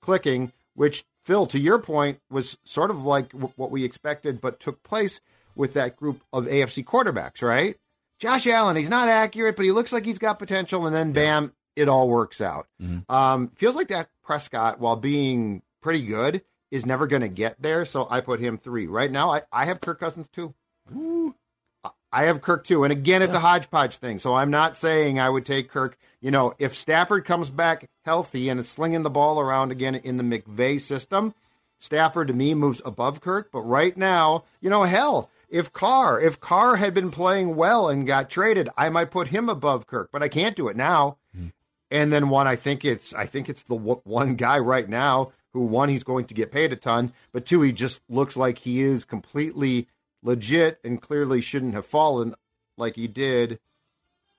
clicking. 0.00 0.52
Which 0.74 1.04
Phil, 1.24 1.46
to 1.46 1.58
your 1.58 1.78
point, 1.78 2.20
was 2.30 2.56
sort 2.64 2.90
of 2.90 3.02
like 3.04 3.30
w- 3.32 3.52
what 3.56 3.70
we 3.70 3.84
expected, 3.84 4.40
but 4.40 4.60
took 4.60 4.82
place 4.82 5.20
with 5.54 5.74
that 5.74 5.96
group 5.96 6.22
of 6.32 6.46
AFC 6.46 6.84
quarterbacks, 6.84 7.42
right? 7.42 7.76
Josh 8.18 8.46
Allen, 8.46 8.76
he's 8.76 8.88
not 8.88 9.08
accurate, 9.08 9.56
but 9.56 9.64
he 9.64 9.72
looks 9.72 9.92
like 9.92 10.04
he's 10.04 10.18
got 10.18 10.38
potential, 10.38 10.86
and 10.86 10.94
then 10.94 11.12
bam, 11.12 11.52
it 11.76 11.88
all 11.88 12.08
works 12.08 12.40
out. 12.40 12.66
Um, 13.08 13.48
feels 13.56 13.76
like 13.76 13.88
that 13.88 14.08
Prescott, 14.22 14.78
while 14.80 14.96
being 14.96 15.62
pretty 15.82 16.02
good, 16.02 16.42
is 16.70 16.86
never 16.86 17.06
going 17.06 17.22
to 17.22 17.28
get 17.28 17.60
there. 17.60 17.84
So 17.84 18.06
I 18.10 18.20
put 18.20 18.40
him 18.40 18.58
three. 18.58 18.86
Right 18.86 19.10
now, 19.10 19.32
I, 19.32 19.42
I 19.52 19.66
have 19.66 19.80
Kirk 19.80 20.00
Cousins 20.00 20.28
two. 20.28 20.54
I- 21.84 21.90
I 22.12 22.24
have 22.24 22.42
Kirk 22.42 22.64
too. 22.64 22.82
And 22.84 22.90
again, 22.92 23.22
it's 23.22 23.32
a 23.34 23.40
hodgepodge 23.40 23.96
thing. 23.98 24.18
So 24.18 24.34
I'm 24.34 24.50
not 24.50 24.76
saying 24.76 25.20
I 25.20 25.30
would 25.30 25.46
take 25.46 25.70
Kirk. 25.70 25.96
You 26.20 26.30
know, 26.32 26.54
if 26.58 26.76
Stafford 26.76 27.24
comes 27.24 27.50
back 27.50 27.88
healthy 28.04 28.48
and 28.48 28.58
is 28.58 28.68
slinging 28.68 29.04
the 29.04 29.10
ball 29.10 29.38
around 29.40 29.70
again 29.70 29.94
in 29.94 30.16
the 30.16 30.24
McVay 30.24 30.80
system, 30.80 31.34
Stafford 31.78 32.26
to 32.28 32.34
me 32.34 32.52
moves 32.54 32.82
above 32.84 33.20
Kirk. 33.20 33.50
But 33.52 33.60
right 33.60 33.96
now, 33.96 34.42
you 34.60 34.68
know, 34.68 34.82
hell, 34.82 35.30
if 35.48 35.72
Carr, 35.72 36.20
if 36.20 36.40
Carr 36.40 36.76
had 36.76 36.94
been 36.94 37.12
playing 37.12 37.54
well 37.54 37.88
and 37.88 38.06
got 38.06 38.28
traded, 38.28 38.68
I 38.76 38.88
might 38.88 39.12
put 39.12 39.28
him 39.28 39.48
above 39.48 39.86
Kirk. 39.86 40.10
But 40.12 40.22
I 40.22 40.28
can't 40.28 40.56
do 40.56 40.66
it 40.68 40.76
now. 40.76 41.16
Hmm. 41.34 41.46
And 41.92 42.12
then 42.12 42.28
one, 42.28 42.48
I 42.48 42.56
think 42.56 42.84
it's 42.84 43.14
I 43.14 43.26
think 43.26 43.48
it's 43.48 43.62
the 43.62 43.76
w- 43.76 44.00
one 44.04 44.34
guy 44.34 44.58
right 44.58 44.88
now 44.88 45.30
who 45.52 45.60
one 45.60 45.88
he's 45.88 46.04
going 46.04 46.26
to 46.26 46.34
get 46.34 46.52
paid 46.52 46.72
a 46.72 46.76
ton, 46.76 47.12
but 47.32 47.46
two 47.46 47.62
he 47.62 47.72
just 47.72 48.00
looks 48.08 48.36
like 48.36 48.58
he 48.58 48.80
is 48.80 49.04
completely 49.04 49.88
legit 50.22 50.78
and 50.84 51.00
clearly 51.00 51.40
shouldn't 51.40 51.74
have 51.74 51.86
fallen 51.86 52.34
like 52.76 52.96
he 52.96 53.08
did. 53.08 53.58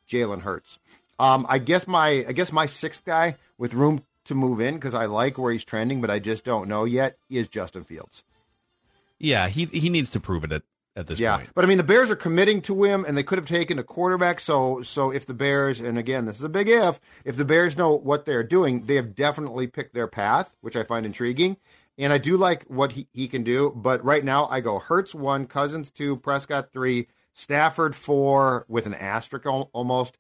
Jalen 0.08 0.42
Hurts. 0.42 0.80
Um, 1.20 1.46
I 1.48 1.60
guess 1.60 1.88
my 1.88 2.26
I 2.28 2.32
guess 2.32 2.52
my 2.52 2.66
sixth 2.66 3.06
guy 3.06 3.38
with 3.58 3.74
room 3.74 4.04
to 4.26 4.36
move 4.36 4.60
in 4.60 4.76
because 4.76 4.94
I 4.94 5.06
like 5.06 5.38
where 5.38 5.52
he's 5.52 5.64
trending, 5.64 6.02
but 6.02 6.10
I 6.10 6.20
just 6.20 6.44
don't 6.44 6.68
know 6.68 6.86
yet 6.86 7.18
is 7.30 7.48
Justin 7.48 7.84
Fields. 7.84 8.24
Yeah, 9.20 9.48
he 9.48 9.66
he 9.66 9.90
needs 9.90 10.10
to 10.12 10.20
prove 10.20 10.44
it 10.44 10.52
at, 10.52 10.64
at 10.96 11.08
this 11.08 11.20
yeah, 11.20 11.38
point. 11.38 11.50
but 11.54 11.64
I 11.64 11.68
mean 11.68 11.78
the 11.78 11.84
Bears 11.84 12.12
are 12.12 12.16
committing 12.16 12.62
to 12.64 12.84
him, 12.84 13.06
and 13.06 13.18
they 13.18 13.24
could 13.24 13.38
have 13.38 13.48
taken 13.48 13.80
a 13.80 13.84
quarterback. 13.84 14.40
So, 14.40 14.82
so 14.82 15.12
if 15.12 15.26
the 15.26 15.34
Bears, 15.34 15.80
and 15.80 15.98
again, 15.98 16.26
this 16.26 16.38
is 16.38 16.44
a 16.44 16.50
big 16.50 16.68
if, 16.68 17.00
if 17.24 17.38
the 17.38 17.46
Bears 17.46 17.78
know 17.78 17.96
what 17.96 18.26
they're 18.26 18.44
doing, 18.44 18.86
they 18.86 18.96
have 18.96 19.16
definitely 19.16 19.68
picked 19.68 19.94
their 19.94 20.08
path, 20.08 20.56
which 20.62 20.76
I 20.76 20.84
find 20.84 21.06
intriguing. 21.06 21.58
And 21.98 22.12
I 22.12 22.18
do 22.18 22.38
like 22.38 22.64
what 22.64 22.94
he, 22.94 23.08
he 23.12 23.28
can 23.28 23.44
do. 23.44 23.72
But 23.76 24.04
right 24.04 24.24
now, 24.24 24.48
I 24.48 24.62
go 24.62 24.80
Hurts 24.80 25.14
one, 25.14 25.46
Cousins 25.46 25.92
two, 25.92 26.18
Prescott 26.18 26.72
three, 26.74 27.08
Stafford 27.34 27.96
four 27.96 28.66
with 28.68 28.86
an 28.86 28.94
asterisk 28.94 29.46
almost, 29.46 30.18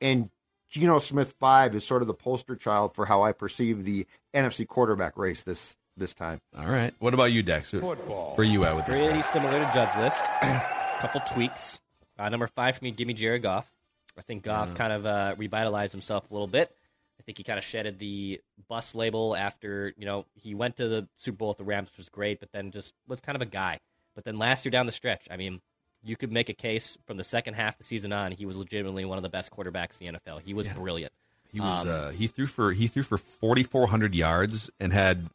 and 0.00 0.30
Geno 0.68 0.98
Smith 0.98 1.34
five 1.38 1.74
is 1.74 1.84
sort 1.84 2.02
of 2.02 2.08
the 2.08 2.14
poster 2.14 2.56
child 2.56 2.94
for 2.94 3.06
how 3.06 3.22
I 3.22 3.32
perceive 3.32 3.84
the 3.84 4.06
NFC 4.34 4.66
quarterback 4.66 5.16
race 5.16 5.42
this 5.42 5.76
this 5.96 6.14
time. 6.14 6.40
All 6.56 6.66
right. 6.66 6.92
What 6.98 7.14
about 7.14 7.32
you, 7.32 7.42
Dex? 7.42 7.70
Football. 7.70 8.34
Where 8.36 8.46
are 8.46 8.50
you 8.50 8.64
at 8.64 8.74
with 8.76 8.86
this? 8.86 8.98
Pretty 9.00 9.22
similar 9.22 9.52
to 9.58 9.70
Judd's 9.72 9.96
list. 9.96 10.24
couple 11.00 11.20
tweaks. 11.32 11.80
Uh, 12.18 12.28
number 12.28 12.46
five 12.46 12.76
for 12.78 12.84
me, 12.84 12.90
give 12.90 13.06
me 13.06 13.14
Jared 13.14 13.42
Goff. 13.42 13.70
I 14.16 14.22
think 14.22 14.44
Goff 14.44 14.74
kind 14.74 14.92
of 14.92 15.04
uh, 15.06 15.34
revitalized 15.36 15.92
himself 15.92 16.30
a 16.30 16.32
little 16.32 16.46
bit. 16.46 16.70
I 17.18 17.22
think 17.24 17.38
he 17.38 17.44
kind 17.44 17.58
of 17.58 17.64
shedded 17.64 17.98
the 17.98 18.40
bus 18.68 18.94
label 18.94 19.34
after 19.34 19.92
you 19.96 20.06
know 20.06 20.24
he 20.34 20.54
went 20.54 20.76
to 20.76 20.88
the 20.88 21.08
Super 21.16 21.36
Bowl 21.38 21.48
with 21.48 21.58
the 21.58 21.64
Rams, 21.64 21.88
which 21.90 21.98
was 21.98 22.08
great, 22.08 22.38
but 22.40 22.50
then 22.52 22.70
just 22.70 22.94
was 23.08 23.20
kind 23.20 23.34
of 23.36 23.42
a 23.42 23.46
guy. 23.46 23.80
But 24.14 24.24
then 24.24 24.38
last 24.38 24.64
year 24.64 24.70
down 24.70 24.86
the 24.86 24.92
stretch, 24.92 25.26
I 25.30 25.36
mean, 25.36 25.60
you 26.04 26.16
could 26.16 26.30
make 26.30 26.48
a 26.48 26.52
case 26.54 26.96
from 27.06 27.16
the 27.16 27.24
second 27.24 27.54
half 27.54 27.74
of 27.74 27.78
the 27.78 27.84
season 27.84 28.12
on, 28.12 28.30
he 28.30 28.46
was 28.46 28.56
legitimately 28.56 29.04
one 29.04 29.16
of 29.18 29.22
the 29.22 29.28
best 29.28 29.50
quarterbacks 29.50 30.00
in 30.00 30.12
the 30.12 30.18
NFL. 30.20 30.42
He 30.44 30.54
was 30.54 30.68
brilliant. 30.68 31.12
He 31.52 31.60
was 31.60 31.86
Um, 31.86 31.88
uh, 31.90 32.10
he 32.10 32.26
threw 32.28 32.46
for 32.46 32.72
he 32.72 32.86
threw 32.86 33.02
for 33.02 33.16
4400 33.18 34.14
yards 34.14 34.70
and 34.78 34.92
had 34.92 35.28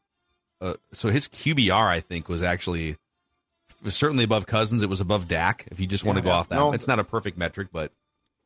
uh, 0.62 0.76
so 0.94 1.10
his 1.10 1.28
QBR 1.28 1.88
I 1.88 2.00
think 2.00 2.30
was 2.30 2.44
actually 2.44 2.98
was 3.84 3.96
certainly 3.96 4.24
above 4.24 4.46
Cousins. 4.46 4.84
It 4.84 4.90
was 4.90 5.02
above 5.02 5.28
Dak. 5.28 5.68
If 5.72 5.80
you 5.80 5.88
just 5.88 6.04
want 6.04 6.18
to 6.18 6.22
go 6.22 6.30
yeah. 6.30 6.36
off 6.36 6.50
that, 6.50 6.56
No. 6.56 6.74
it's 6.74 6.88
not 6.88 7.00
a 7.00 7.04
perfect 7.04 7.38
metric, 7.38 7.70
but 7.72 7.92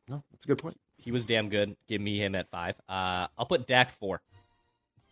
No, 0.08 0.22
that's 0.30 0.44
a 0.44 0.48
good 0.48 0.58
point. 0.58 0.78
he 0.96 1.10
was 1.10 1.24
damn 1.24 1.48
good. 1.48 1.76
Give 1.88 2.00
me 2.00 2.18
him 2.18 2.34
at 2.34 2.48
five. 2.50 2.76
Uh, 2.88 3.26
I'll 3.36 3.46
put 3.46 3.66
Dak 3.66 3.90
four. 3.90 4.20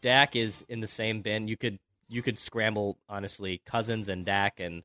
Dak 0.00 0.36
is 0.36 0.64
in 0.68 0.80
the 0.80 0.86
same 0.86 1.22
bin. 1.22 1.48
You 1.48 1.56
could 1.56 1.78
you 2.08 2.22
could 2.22 2.38
scramble 2.38 2.98
honestly 3.08 3.62
Cousins 3.64 4.08
and 4.08 4.24
Dak 4.24 4.60
and 4.60 4.82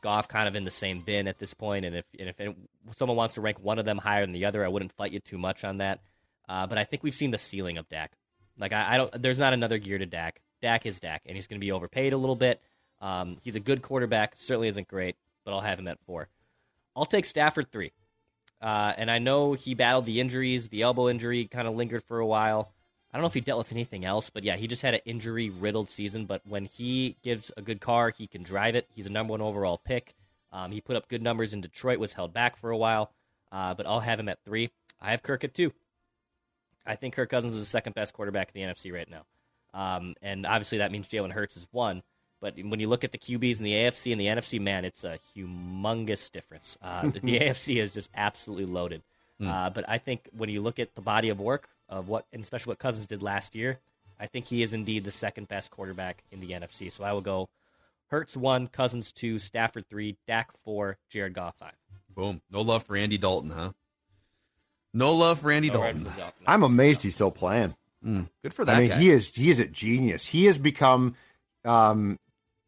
Goff 0.00 0.28
kind 0.28 0.46
of 0.46 0.54
in 0.54 0.64
the 0.64 0.70
same 0.70 1.00
bin 1.02 1.26
at 1.26 1.38
this 1.38 1.54
point. 1.54 1.84
And 1.84 1.96
if 1.96 2.04
and 2.18 2.28
if 2.28 2.36
someone 2.96 3.16
wants 3.16 3.34
to 3.34 3.40
rank 3.40 3.58
one 3.60 3.78
of 3.78 3.84
them 3.84 3.98
higher 3.98 4.22
than 4.22 4.32
the 4.32 4.44
other, 4.44 4.64
I 4.64 4.68
wouldn't 4.68 4.92
fight 4.92 5.12
you 5.12 5.20
too 5.20 5.38
much 5.38 5.64
on 5.64 5.78
that. 5.78 6.00
Uh, 6.48 6.66
but 6.66 6.78
I 6.78 6.84
think 6.84 7.02
we've 7.02 7.14
seen 7.14 7.30
the 7.30 7.38
ceiling 7.38 7.78
of 7.78 7.88
Dak. 7.88 8.12
Like 8.58 8.72
I, 8.72 8.94
I 8.94 8.96
don't. 8.96 9.22
There's 9.22 9.38
not 9.38 9.52
another 9.52 9.78
gear 9.78 9.98
to 9.98 10.06
Dak. 10.06 10.40
Dak 10.60 10.86
is 10.86 11.00
Dak, 11.00 11.22
and 11.26 11.36
he's 11.36 11.46
going 11.46 11.60
to 11.60 11.64
be 11.64 11.72
overpaid 11.72 12.12
a 12.12 12.16
little 12.16 12.36
bit. 12.36 12.60
Um, 13.00 13.36
he's 13.42 13.56
a 13.56 13.60
good 13.60 13.82
quarterback. 13.82 14.34
Certainly 14.36 14.68
isn't 14.68 14.88
great, 14.88 15.16
but 15.44 15.52
I'll 15.52 15.60
have 15.60 15.78
him 15.78 15.88
at 15.88 15.98
four. 16.06 16.28
I'll 16.96 17.06
take 17.06 17.24
Stafford 17.24 17.70
three. 17.70 17.92
Uh, 18.60 18.92
and 18.96 19.10
I 19.10 19.18
know 19.18 19.52
he 19.52 19.74
battled 19.74 20.06
the 20.06 20.20
injuries. 20.20 20.68
The 20.68 20.82
elbow 20.82 21.08
injury 21.08 21.46
kind 21.46 21.68
of 21.68 21.76
lingered 21.76 22.02
for 22.04 22.18
a 22.18 22.26
while. 22.26 22.72
I 23.12 23.16
don't 23.16 23.22
know 23.22 23.28
if 23.28 23.34
he 23.34 23.40
dealt 23.40 23.58
with 23.58 23.72
anything 23.72 24.04
else, 24.04 24.30
but 24.30 24.44
yeah, 24.44 24.56
he 24.56 24.66
just 24.66 24.82
had 24.82 24.94
an 24.94 25.00
injury 25.06 25.48
riddled 25.48 25.88
season. 25.88 26.26
But 26.26 26.42
when 26.46 26.64
he 26.64 27.16
gives 27.22 27.50
a 27.56 27.62
good 27.62 27.80
car, 27.80 28.10
he 28.10 28.26
can 28.26 28.42
drive 28.42 28.74
it. 28.74 28.86
He's 28.94 29.06
a 29.06 29.10
number 29.10 29.30
one 29.30 29.40
overall 29.40 29.78
pick. 29.78 30.14
Um, 30.52 30.72
he 30.72 30.80
put 30.80 30.96
up 30.96 31.08
good 31.08 31.22
numbers 31.22 31.54
in 31.54 31.60
Detroit, 31.60 31.98
was 31.98 32.12
held 32.12 32.32
back 32.32 32.56
for 32.56 32.70
a 32.70 32.76
while, 32.76 33.12
uh, 33.52 33.74
but 33.74 33.86
I'll 33.86 34.00
have 34.00 34.18
him 34.18 34.28
at 34.28 34.42
three. 34.44 34.70
I 35.00 35.10
have 35.12 35.22
Kirk 35.22 35.44
at 35.44 35.54
two. 35.54 35.72
I 36.86 36.96
think 36.96 37.14
Kirk 37.14 37.28
Cousins 37.28 37.52
is 37.52 37.60
the 37.60 37.66
second 37.66 37.94
best 37.94 38.14
quarterback 38.14 38.50
in 38.54 38.62
the 38.62 38.68
NFC 38.68 38.92
right 38.92 39.08
now. 39.08 39.24
Um, 39.78 40.14
and 40.22 40.44
obviously 40.46 40.78
that 40.78 40.90
means 40.90 41.06
Jalen 41.06 41.30
Hurts 41.30 41.56
is 41.56 41.68
one. 41.70 42.02
But 42.40 42.54
when 42.56 42.78
you 42.80 42.88
look 42.88 43.04
at 43.04 43.12
the 43.12 43.18
QBs 43.18 43.58
in 43.58 43.64
the 43.64 43.72
AFC 43.72 44.12
and 44.12 44.20
the 44.20 44.26
NFC, 44.26 44.60
man, 44.60 44.84
it's 44.84 45.04
a 45.04 45.18
humongous 45.36 46.30
difference. 46.30 46.76
Uh, 46.82 47.02
the, 47.10 47.20
the 47.20 47.38
AFC 47.40 47.80
is 47.82 47.90
just 47.92 48.10
absolutely 48.14 48.66
loaded. 48.66 49.02
Uh, 49.44 49.70
but 49.70 49.84
I 49.88 49.98
think 49.98 50.28
when 50.36 50.48
you 50.48 50.60
look 50.60 50.80
at 50.80 50.94
the 50.96 51.00
body 51.00 51.28
of 51.28 51.38
work 51.38 51.68
of 51.88 52.08
what, 52.08 52.26
and 52.32 52.42
especially 52.42 52.72
what 52.72 52.80
Cousins 52.80 53.06
did 53.06 53.22
last 53.22 53.54
year, 53.54 53.78
I 54.18 54.26
think 54.26 54.46
he 54.46 54.62
is 54.64 54.74
indeed 54.74 55.04
the 55.04 55.12
second 55.12 55.46
best 55.46 55.70
quarterback 55.70 56.24
in 56.32 56.40
the 56.40 56.50
NFC. 56.50 56.90
So 56.90 57.04
I 57.04 57.12
will 57.12 57.20
go 57.20 57.48
Hurts 58.08 58.36
one, 58.36 58.66
Cousins 58.66 59.12
two, 59.12 59.38
Stafford 59.38 59.86
three, 59.88 60.16
Dak 60.26 60.50
four, 60.64 60.96
Jared 61.08 61.34
Goff 61.34 61.54
five. 61.56 61.74
boom. 62.12 62.40
No 62.50 62.62
love 62.62 62.82
for 62.84 62.96
Andy 62.96 63.16
Dalton, 63.16 63.50
huh? 63.50 63.70
No 64.92 65.14
love 65.14 65.38
for 65.40 65.52
Andy 65.52 65.68
No, 65.70 65.80
right 65.82 65.94
Dalton. 65.94 66.04
from 66.04 66.16
the 66.16 66.24
off. 66.24 66.32
I'm 66.46 66.62
amazed 66.64 67.02
he's 67.02 67.14
still 67.14 67.30
playing. 67.30 67.76
Good 68.04 68.54
for 68.54 68.64
that 68.64 68.76
I 68.76 68.80
mean, 68.80 68.88
guy. 68.90 68.98
he 68.98 69.10
is 69.10 69.28
he 69.34 69.50
is 69.50 69.58
a 69.58 69.66
genius. 69.66 70.24
He 70.24 70.46
has 70.46 70.56
become 70.58 71.16
um, 71.64 72.18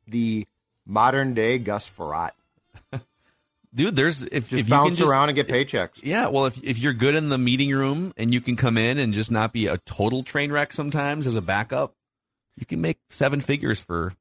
the 0.06 0.46
modern 0.86 1.34
day 1.34 1.58
Gus 1.58 1.88
Frerotte. 1.88 2.32
Dude, 3.74 3.94
there's 3.94 4.22
if, 4.24 4.48
Just 4.48 4.52
if 4.52 4.58
you 4.58 4.64
can 4.64 4.70
bounce 4.70 4.98
just 4.98 5.10
around 5.10 5.28
and 5.28 5.36
get 5.36 5.46
paychecks. 5.46 6.00
Yeah, 6.02 6.26
well, 6.28 6.46
if 6.46 6.62
if 6.64 6.78
you're 6.78 6.92
good 6.92 7.14
in 7.14 7.28
the 7.28 7.38
meeting 7.38 7.70
room 7.70 8.12
and 8.16 8.34
you 8.34 8.40
can 8.40 8.56
come 8.56 8.76
in 8.76 8.98
and 8.98 9.12
just 9.12 9.30
not 9.30 9.52
be 9.52 9.68
a 9.68 9.78
total 9.78 10.24
train 10.24 10.50
wreck 10.50 10.72
sometimes 10.72 11.26
as 11.28 11.36
a 11.36 11.42
backup, 11.42 11.94
you 12.56 12.66
can 12.66 12.80
make 12.80 12.98
seven 13.08 13.38
figures 13.38 13.80
for 13.80 14.12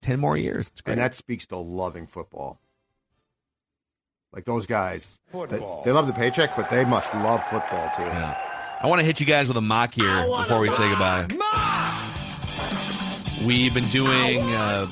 ten 0.00 0.18
more 0.18 0.36
years. 0.36 0.68
It's 0.68 0.80
great. 0.80 0.94
And 0.94 1.02
that 1.02 1.14
speaks 1.14 1.46
to 1.48 1.56
loving 1.56 2.06
football. 2.06 2.58
Like 4.32 4.46
those 4.46 4.66
guys, 4.66 5.18
they, 5.32 5.58
they 5.84 5.92
love 5.92 6.06
the 6.06 6.12
paycheck, 6.14 6.56
but 6.56 6.68
they 6.70 6.84
must 6.84 7.14
love 7.14 7.42
football 7.44 7.90
too. 7.96 8.02
Yeah. 8.02 8.45
I 8.78 8.88
want 8.88 9.00
to 9.00 9.06
hit 9.06 9.20
you 9.20 9.26
guys 9.26 9.48
with 9.48 9.56
a 9.56 9.62
mock 9.62 9.94
here 9.94 10.26
before 10.26 10.60
we 10.60 10.70
say 10.70 10.88
goodbye. 10.90 11.26
We've 13.44 13.72
been 13.72 13.84
doing 13.84 14.40
uh, 14.42 14.86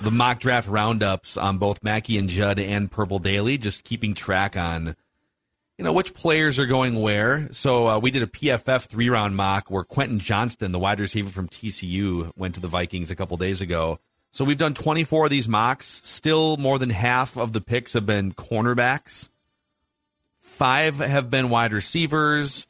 the 0.00 0.10
mock 0.10 0.40
draft 0.40 0.66
roundups 0.68 1.36
on 1.36 1.58
both 1.58 1.82
Mackey 1.82 2.16
and 2.16 2.28
Judd 2.30 2.58
and 2.58 2.90
Purple 2.90 3.18
Daily, 3.18 3.58
just 3.58 3.84
keeping 3.84 4.14
track 4.14 4.56
on 4.56 4.96
you 5.76 5.84
know 5.84 5.92
which 5.92 6.14
players 6.14 6.58
are 6.58 6.66
going 6.66 7.00
where. 7.00 7.48
So 7.52 7.86
uh, 7.86 7.98
we 7.98 8.10
did 8.10 8.22
a 8.22 8.26
PFF 8.26 8.86
three 8.86 9.10
round 9.10 9.36
mock 9.36 9.70
where 9.70 9.84
Quentin 9.84 10.20
Johnston, 10.20 10.72
the 10.72 10.78
wide 10.78 10.98
receiver 10.98 11.30
from 11.30 11.48
TCU, 11.48 12.32
went 12.34 12.54
to 12.54 12.60
the 12.60 12.68
Vikings 12.68 13.10
a 13.10 13.16
couple 13.16 13.36
days 13.36 13.60
ago. 13.60 13.98
So 14.30 14.44
we've 14.44 14.58
done 14.58 14.74
24 14.74 15.26
of 15.26 15.30
these 15.30 15.48
mocks. 15.48 16.00
Still, 16.04 16.56
more 16.56 16.78
than 16.78 16.90
half 16.90 17.36
of 17.36 17.52
the 17.52 17.60
picks 17.60 17.92
have 17.92 18.06
been 18.06 18.32
cornerbacks. 18.32 19.28
Five 20.40 20.98
have 20.98 21.30
been 21.30 21.50
wide 21.50 21.72
receivers. 21.72 22.66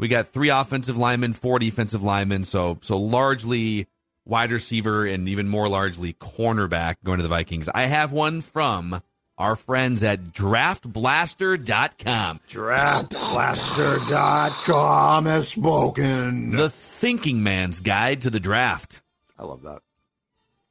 We 0.00 0.08
got 0.08 0.26
three 0.28 0.48
offensive 0.48 0.96
linemen, 0.96 1.34
four 1.34 1.58
defensive 1.58 2.02
linemen. 2.02 2.44
So 2.44 2.78
so 2.80 2.96
largely 2.96 3.86
wide 4.24 4.50
receiver 4.50 5.04
and 5.04 5.28
even 5.28 5.46
more 5.46 5.68
largely 5.68 6.14
cornerback 6.14 6.96
going 7.04 7.18
to 7.18 7.22
the 7.22 7.28
Vikings. 7.28 7.68
I 7.68 7.84
have 7.84 8.10
one 8.10 8.40
from 8.40 9.02
our 9.36 9.56
friends 9.56 10.02
at 10.02 10.32
draftblaster.com. 10.32 12.40
Draftblaster.com 12.48 15.26
has 15.26 15.48
spoken. 15.48 16.50
The 16.50 16.70
thinking 16.70 17.42
man's 17.42 17.80
guide 17.80 18.22
to 18.22 18.30
the 18.30 18.40
draft. 18.40 19.02
I 19.38 19.44
love 19.44 19.60
that. 19.62 19.82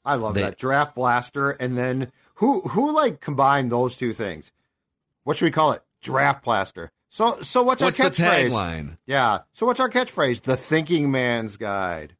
I 0.03 0.15
love 0.15 0.33
They- 0.33 0.41
that. 0.41 0.57
Draft 0.57 0.95
Blaster. 0.95 1.51
And 1.51 1.77
then 1.77 2.11
Who 2.35 2.61
who 2.61 2.95
like 2.95 3.19
combined 3.19 3.71
those 3.71 3.95
two 3.97 4.13
things? 4.13 4.51
What 5.23 5.37
should 5.37 5.45
we 5.45 5.51
call 5.51 5.73
it? 5.73 5.83
Draft 6.01 6.43
plaster. 6.43 6.91
So 7.09 7.41
so 7.41 7.63
what's, 7.63 7.81
What's 7.81 7.99
our 7.99 8.09
catchphrase? 8.09 8.97
Yeah. 9.05 9.39
So 9.53 9.65
what's 9.65 9.79
our 9.79 9.89
catchphrase? 9.89 10.41
The 10.41 10.55
thinking 10.55 11.11
man's 11.11 11.57
guide. 11.57 12.15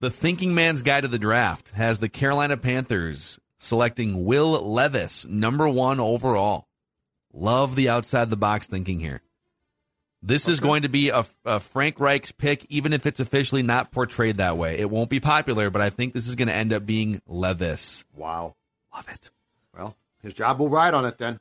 The 0.00 0.08
Thinking 0.08 0.54
Man's 0.54 0.80
Guide 0.80 1.02
to 1.02 1.08
the 1.08 1.18
Draft 1.18 1.72
has 1.72 1.98
the 1.98 2.08
Carolina 2.08 2.56
Panthers 2.56 3.38
selecting 3.58 4.24
Will 4.24 4.52
Levis, 4.52 5.26
number 5.26 5.68
one 5.68 6.00
overall. 6.00 6.66
Love 7.34 7.76
the 7.76 7.90
outside 7.90 8.30
the 8.30 8.36
box 8.38 8.66
thinking 8.66 8.98
here. 8.98 9.20
This 10.22 10.48
is 10.48 10.58
going 10.58 10.82
to 10.82 10.88
be 10.88 11.10
a, 11.10 11.26
a 11.44 11.60
Frank 11.60 12.00
Reich's 12.00 12.32
pick, 12.32 12.64
even 12.70 12.94
if 12.94 13.04
it's 13.04 13.20
officially 13.20 13.62
not 13.62 13.90
portrayed 13.90 14.38
that 14.38 14.56
way. 14.56 14.78
It 14.78 14.88
won't 14.88 15.10
be 15.10 15.20
popular, 15.20 15.68
but 15.68 15.82
I 15.82 15.90
think 15.90 16.14
this 16.14 16.28
is 16.28 16.34
going 16.34 16.48
to 16.48 16.54
end 16.54 16.72
up 16.72 16.86
being 16.86 17.20
Levis. 17.26 18.06
Wow. 18.14 18.56
Love 18.94 19.06
it. 19.10 19.30
Well, 19.76 19.96
his 20.22 20.32
job 20.32 20.58
will 20.58 20.70
ride 20.70 20.94
on 20.94 21.04
it 21.04 21.18
then. 21.18 21.40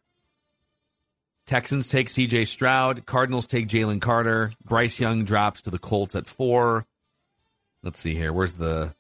Texans 1.49 1.89
take 1.89 2.09
CJ 2.09 2.45
Stroud. 2.45 3.07
Cardinals 3.07 3.47
take 3.47 3.67
Jalen 3.67 3.99
Carter. 3.99 4.53
Bryce 4.63 4.99
Young 4.99 5.25
drops 5.25 5.61
to 5.61 5.71
the 5.71 5.79
Colts 5.79 6.15
at 6.15 6.27
four. 6.27 6.85
Let's 7.81 7.99
see 7.99 8.13
here. 8.13 8.31
Where's 8.31 8.53
the. 8.53 8.93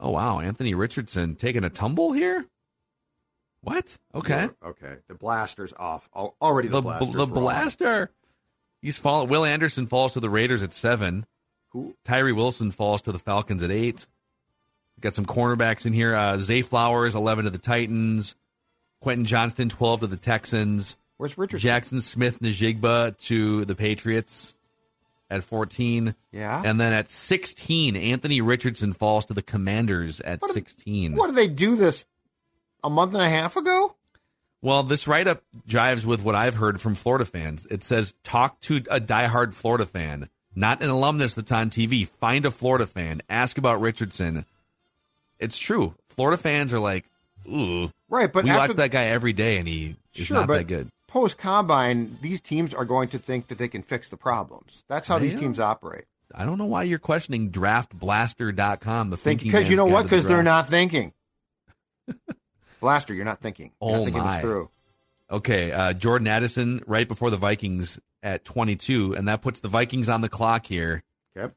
Oh, 0.00 0.10
wow. 0.10 0.40
Anthony 0.40 0.74
Richardson 0.74 1.36
taking 1.36 1.62
a 1.62 1.70
tumble 1.70 2.12
here? 2.12 2.44
What? 3.60 3.96
Okay. 4.12 4.48
Okay. 4.66 4.96
The 5.06 5.14
blaster's 5.14 5.72
off. 5.78 6.08
Already 6.12 6.66
the, 6.66 6.78
The, 6.78 6.82
blaster's 6.82 7.14
the 7.14 7.26
blaster. 7.26 8.10
He's 8.80 8.98
fallen. 8.98 9.28
Will 9.28 9.44
Anderson 9.44 9.86
falls 9.86 10.14
to 10.14 10.20
the 10.20 10.28
Raiders 10.28 10.64
at 10.64 10.72
seven. 10.72 11.24
Who? 11.70 11.94
Tyree 12.04 12.32
Wilson 12.32 12.72
falls 12.72 13.02
to 13.02 13.12
the 13.12 13.20
Falcons 13.20 13.62
at 13.62 13.70
eight. 13.70 14.08
Got 14.98 15.14
some 15.14 15.24
cornerbacks 15.24 15.86
in 15.86 15.92
here. 15.92 16.16
Uh, 16.16 16.38
Zay 16.38 16.62
Flowers, 16.62 17.14
11 17.14 17.44
to 17.44 17.50
the 17.52 17.58
Titans. 17.58 18.34
Quentin 19.00 19.24
Johnston, 19.24 19.68
12 19.68 20.00
to 20.00 20.06
the 20.08 20.16
Texans. 20.16 20.96
Where's 21.22 21.38
Richardson? 21.38 21.70
Jaxon 21.70 22.02
Smith-Njigba 22.02 23.16
to 23.26 23.64
the 23.64 23.76
Patriots 23.76 24.56
at 25.30 25.44
14. 25.44 26.16
Yeah. 26.32 26.60
And 26.64 26.80
then 26.80 26.92
at 26.92 27.08
16, 27.08 27.94
Anthony 27.94 28.40
Richardson 28.40 28.92
falls 28.92 29.26
to 29.26 29.32
the 29.34 29.40
Commanders 29.40 30.20
at 30.20 30.40
What 30.40 30.50
a- 30.50 30.54
16. 30.54 31.14
What 31.14 31.28
did 31.28 31.36
they 31.36 31.46
do 31.46 31.76
this 31.76 32.06
a 32.82 32.90
month 32.90 33.14
and 33.14 33.22
a 33.22 33.28
half 33.28 33.54
ago? 33.56 33.94
Well, 34.62 34.82
this 34.82 35.06
write 35.06 35.28
up 35.28 35.44
jives 35.68 36.04
with 36.04 36.24
what 36.24 36.34
I've 36.34 36.56
heard 36.56 36.80
from 36.80 36.96
Florida 36.96 37.24
fans. 37.24 37.68
It 37.70 37.84
says, 37.84 38.14
talk 38.24 38.60
to 38.62 38.78
a 38.90 38.98
diehard 39.00 39.52
Florida 39.52 39.86
fan, 39.86 40.28
not 40.56 40.82
an 40.82 40.90
alumnus 40.90 41.34
that's 41.36 41.52
on 41.52 41.70
TV. 41.70 42.04
Find 42.08 42.46
a 42.46 42.50
Florida 42.50 42.88
fan, 42.88 43.22
ask 43.30 43.58
about 43.58 43.80
Richardson. 43.80 44.44
It's 45.38 45.56
true. 45.56 45.94
Florida 46.08 46.36
fans 46.36 46.74
are 46.74 46.80
like, 46.80 47.04
ooh. 47.48 47.92
Right, 48.08 48.32
but 48.32 48.42
we 48.42 48.50
after 48.50 48.58
watch 48.72 48.76
that 48.78 48.90
guy 48.90 49.04
every 49.06 49.32
day 49.32 49.58
and 49.58 49.68
he 49.68 49.94
is 50.16 50.26
Sure, 50.26 50.38
not 50.38 50.48
that 50.48 50.66
good. 50.66 50.88
Post 51.12 51.36
combine, 51.36 52.16
these 52.22 52.40
teams 52.40 52.72
are 52.72 52.86
going 52.86 53.08
to 53.10 53.18
think 53.18 53.48
that 53.48 53.58
they 53.58 53.68
can 53.68 53.82
fix 53.82 54.08
the 54.08 54.16
problems. 54.16 54.82
That's 54.88 55.06
how 55.06 55.18
these 55.18 55.34
teams 55.34 55.60
operate. 55.60 56.04
I 56.34 56.46
don't 56.46 56.56
know 56.56 56.64
why 56.66 56.84
you're 56.84 56.98
questioning 56.98 57.50
draftblaster.com, 57.50 59.10
the 59.10 59.18
thinking 59.18 59.52
because 59.52 59.68
you 59.68 59.76
know 59.76 59.84
what? 59.84 60.02
to 60.04 60.08
the 60.08 60.16
Because 60.16 60.26
they're 60.26 60.42
not 60.42 60.68
thinking. 60.68 61.12
Blaster, 62.80 63.12
you're 63.14 63.26
not 63.26 63.38
thinking. 63.38 63.72
You're 63.80 63.90
Oh, 63.90 63.96
not 63.98 64.04
thinking 64.04 64.22
my. 64.24 64.40
through. 64.40 64.70
Okay, 65.30 65.70
uh, 65.72 65.92
Jordan 65.92 66.26
Addison 66.28 66.82
right 66.86 67.06
before 67.06 67.30
the 67.30 67.36
Vikings 67.36 68.00
at 68.22 68.44
22, 68.44 69.14
and 69.14 69.28
that 69.28 69.42
puts 69.42 69.60
the 69.60 69.68
Vikings 69.68 70.08
on 70.08 70.20
the 70.22 70.28
clock 70.28 70.66
here, 70.66 71.02
Okay. 71.36 71.52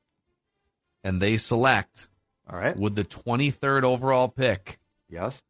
and 1.03 1.21
they 1.21 1.37
select 1.37 2.09
All 2.49 2.57
right. 2.57 2.75
with 2.77 2.95
the 2.95 3.03
23rd 3.05 3.83
overall 3.83 4.27
pick 4.27 4.77
Yes. 5.09 5.41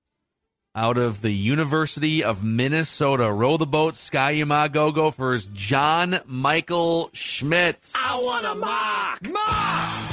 Out 0.78 0.98
of 0.98 1.22
the 1.22 1.32
University 1.32 2.22
of 2.22 2.44
Minnesota. 2.44 3.32
Row 3.32 3.56
the 3.56 3.66
boat, 3.66 3.96
Ski-U-Mah 3.96 4.68
Go 4.68 4.92
Gophers, 4.92 5.48
John 5.54 6.20
Michael 6.26 7.10
Schmitz. 7.14 7.94
I 7.96 8.22
want 8.22 8.46
to 8.46 8.56
mock. 8.56 9.22
Mock. 9.32 10.12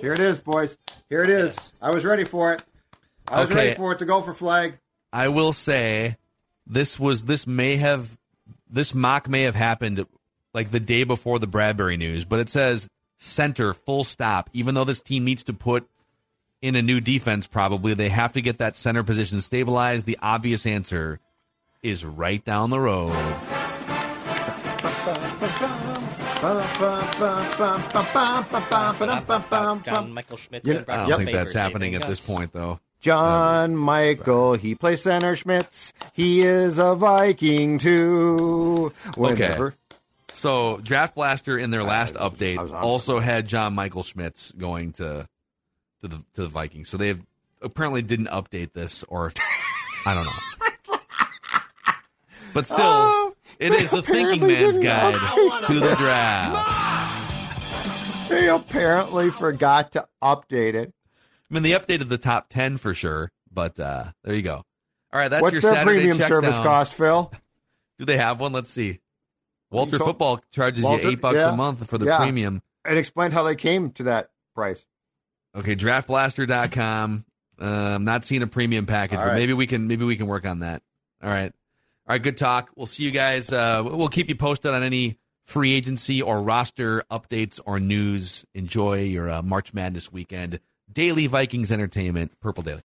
Here 0.00 0.14
it 0.14 0.20
is, 0.20 0.40
boys. 0.40 0.76
Here 1.08 1.22
it 1.22 1.30
is. 1.30 1.72
I 1.80 1.90
was 1.90 2.04
ready 2.04 2.24
for 2.24 2.52
it. 2.54 2.62
I 3.28 3.42
was 3.42 3.50
Okay. 3.50 3.66
ready 3.66 3.74
for 3.76 3.92
it 3.92 4.00
to 4.00 4.04
go 4.04 4.20
for 4.20 4.34
flag. 4.34 4.78
I 5.12 5.28
will 5.28 5.52
say 5.52 6.16
this 6.66 6.98
was 6.98 7.26
this 7.26 7.46
may 7.46 7.76
have 7.76 8.16
this 8.68 8.94
mock 8.94 9.28
may 9.28 9.42
have 9.42 9.54
happened 9.54 10.04
like 10.54 10.70
the 10.70 10.80
day 10.80 11.04
before 11.04 11.38
the 11.38 11.46
Bradbury 11.46 11.96
news, 11.96 12.24
but 12.24 12.40
it 12.40 12.48
says 12.48 12.88
center 13.16 13.72
full 13.74 14.02
stop. 14.02 14.50
Even 14.52 14.74
though 14.74 14.84
this 14.84 15.00
team 15.00 15.24
needs 15.24 15.44
to 15.44 15.52
put 15.52 15.88
in 16.62 16.76
a 16.76 16.82
new 16.82 17.00
defense, 17.00 17.46
probably 17.46 17.94
they 17.94 18.08
have 18.10 18.32
to 18.34 18.40
get 18.40 18.58
that 18.58 18.76
center 18.76 19.02
position 19.02 19.40
stabilized. 19.40 20.06
The 20.06 20.18
obvious 20.20 20.66
answer 20.66 21.20
is 21.82 22.04
right 22.04 22.44
down 22.44 22.70
the 22.70 22.80
road. 22.80 23.12
John 29.84 30.12
Michael 30.14 30.36
Schmitz. 30.36 30.66
You 30.66 30.74
know- 30.74 30.84
I 30.88 30.96
don't 30.96 31.06
Brock 31.08 31.18
think 31.18 31.32
that's 31.32 31.52
happening 31.52 31.92
saving 31.92 32.02
at 32.02 32.08
this 32.08 32.24
point, 32.26 32.52
though. 32.52 32.80
John 33.00 33.76
Michael, 33.76 34.54
he 34.54 34.74
plays 34.74 35.02
center 35.02 35.34
Schmitz. 35.34 35.92
He 36.12 36.42
is 36.42 36.78
a 36.78 36.94
Viking 36.94 37.78
too. 37.78 38.92
Whatever. 39.16 39.74
So 40.34 40.78
Draft 40.82 41.14
Blaster 41.14 41.58
in 41.58 41.70
their 41.70 41.82
last 41.82 42.14
update 42.14 42.58
I 42.58 42.62
was 42.62 42.72
also 42.72 43.18
had 43.18 43.48
John 43.48 43.74
Michael 43.74 44.02
Schmitz 44.02 44.52
going 44.52 44.92
to 44.94 45.26
to 46.02 46.08
the 46.08 46.16
to 46.34 46.42
the 46.42 46.48
Vikings. 46.48 46.88
So 46.88 46.96
they 46.96 47.14
apparently 47.62 48.02
didn't 48.02 48.28
update 48.28 48.72
this, 48.72 49.04
or 49.04 49.32
I 50.06 50.14
don't 50.14 50.24
know. 50.24 50.32
But 52.52 52.66
still, 52.66 52.80
Oh, 52.82 53.34
it 53.58 53.72
is 53.72 53.90
the 53.90 54.02
thinking 54.02 54.46
man's 54.46 54.78
guide 54.78 55.14
to 55.66 55.74
the 55.78 55.94
draft. 55.96 57.08
They 58.28 58.48
apparently 58.48 59.30
forgot 59.30 59.92
to 59.92 60.08
update 60.22 60.74
it. 60.74 60.92
I 61.50 61.54
mean, 61.54 61.62
they 61.62 61.70
updated 61.70 62.08
the 62.08 62.18
top 62.18 62.48
ten 62.48 62.76
for 62.76 62.94
sure, 62.94 63.30
but 63.52 63.78
uh, 63.78 64.06
there 64.24 64.34
you 64.34 64.42
go. 64.42 64.64
All 65.12 65.20
right, 65.20 65.28
that's 65.28 65.42
What's 65.42 65.54
your 65.54 65.62
their 65.62 65.74
Saturday 65.74 65.98
premium 66.06 66.18
service 66.18 66.50
down. 66.50 66.64
cost, 66.64 66.94
Phil? 66.94 67.32
Do 67.98 68.04
they 68.04 68.16
have 68.16 68.40
one? 68.40 68.52
Let's 68.52 68.70
see. 68.70 69.00
Walter 69.70 69.98
Football 69.98 70.40
charges 70.52 70.84
Walter- 70.84 71.04
you 71.04 71.10
eight 71.10 71.20
bucks 71.20 71.36
yeah, 71.38 71.52
a 71.52 71.56
month 71.56 71.88
for 71.88 71.98
the 71.98 72.06
yeah. 72.06 72.18
premium. 72.18 72.62
And 72.84 72.98
explain 72.98 73.30
how 73.30 73.42
they 73.42 73.56
came 73.56 73.90
to 73.92 74.04
that 74.04 74.30
price. 74.54 74.84
Okay, 75.56 75.74
draftblaster.com. 75.76 77.24
Uh, 77.60 77.64
I'm 77.64 78.04
not 78.04 78.24
seeing 78.24 78.42
a 78.42 78.46
premium 78.46 78.86
package, 78.86 79.18
All 79.18 79.24
but 79.24 79.30
right. 79.32 79.38
maybe 79.38 79.52
we 79.52 79.66
can 79.66 79.86
maybe 79.86 80.04
we 80.04 80.16
can 80.16 80.26
work 80.26 80.46
on 80.46 80.60
that. 80.60 80.82
All 81.22 81.28
right. 81.30 81.52
All 82.08 82.14
right, 82.14 82.22
good 82.22 82.36
talk. 82.36 82.70
We'll 82.76 82.86
see 82.86 83.04
you 83.04 83.10
guys. 83.10 83.52
Uh, 83.52 83.82
we'll 83.84 84.08
keep 84.08 84.28
you 84.28 84.34
posted 84.34 84.72
on 84.72 84.82
any 84.82 85.18
free 85.44 85.74
agency 85.74 86.22
or 86.22 86.40
roster 86.40 87.02
updates 87.10 87.60
or 87.64 87.78
news. 87.78 88.44
Enjoy 88.54 89.00
your 89.02 89.30
uh, 89.30 89.42
March 89.42 89.74
Madness 89.74 90.10
weekend. 90.10 90.60
Daily 90.90 91.26
Vikings 91.26 91.70
Entertainment, 91.70 92.32
Purple 92.40 92.62
Daily. 92.62 92.78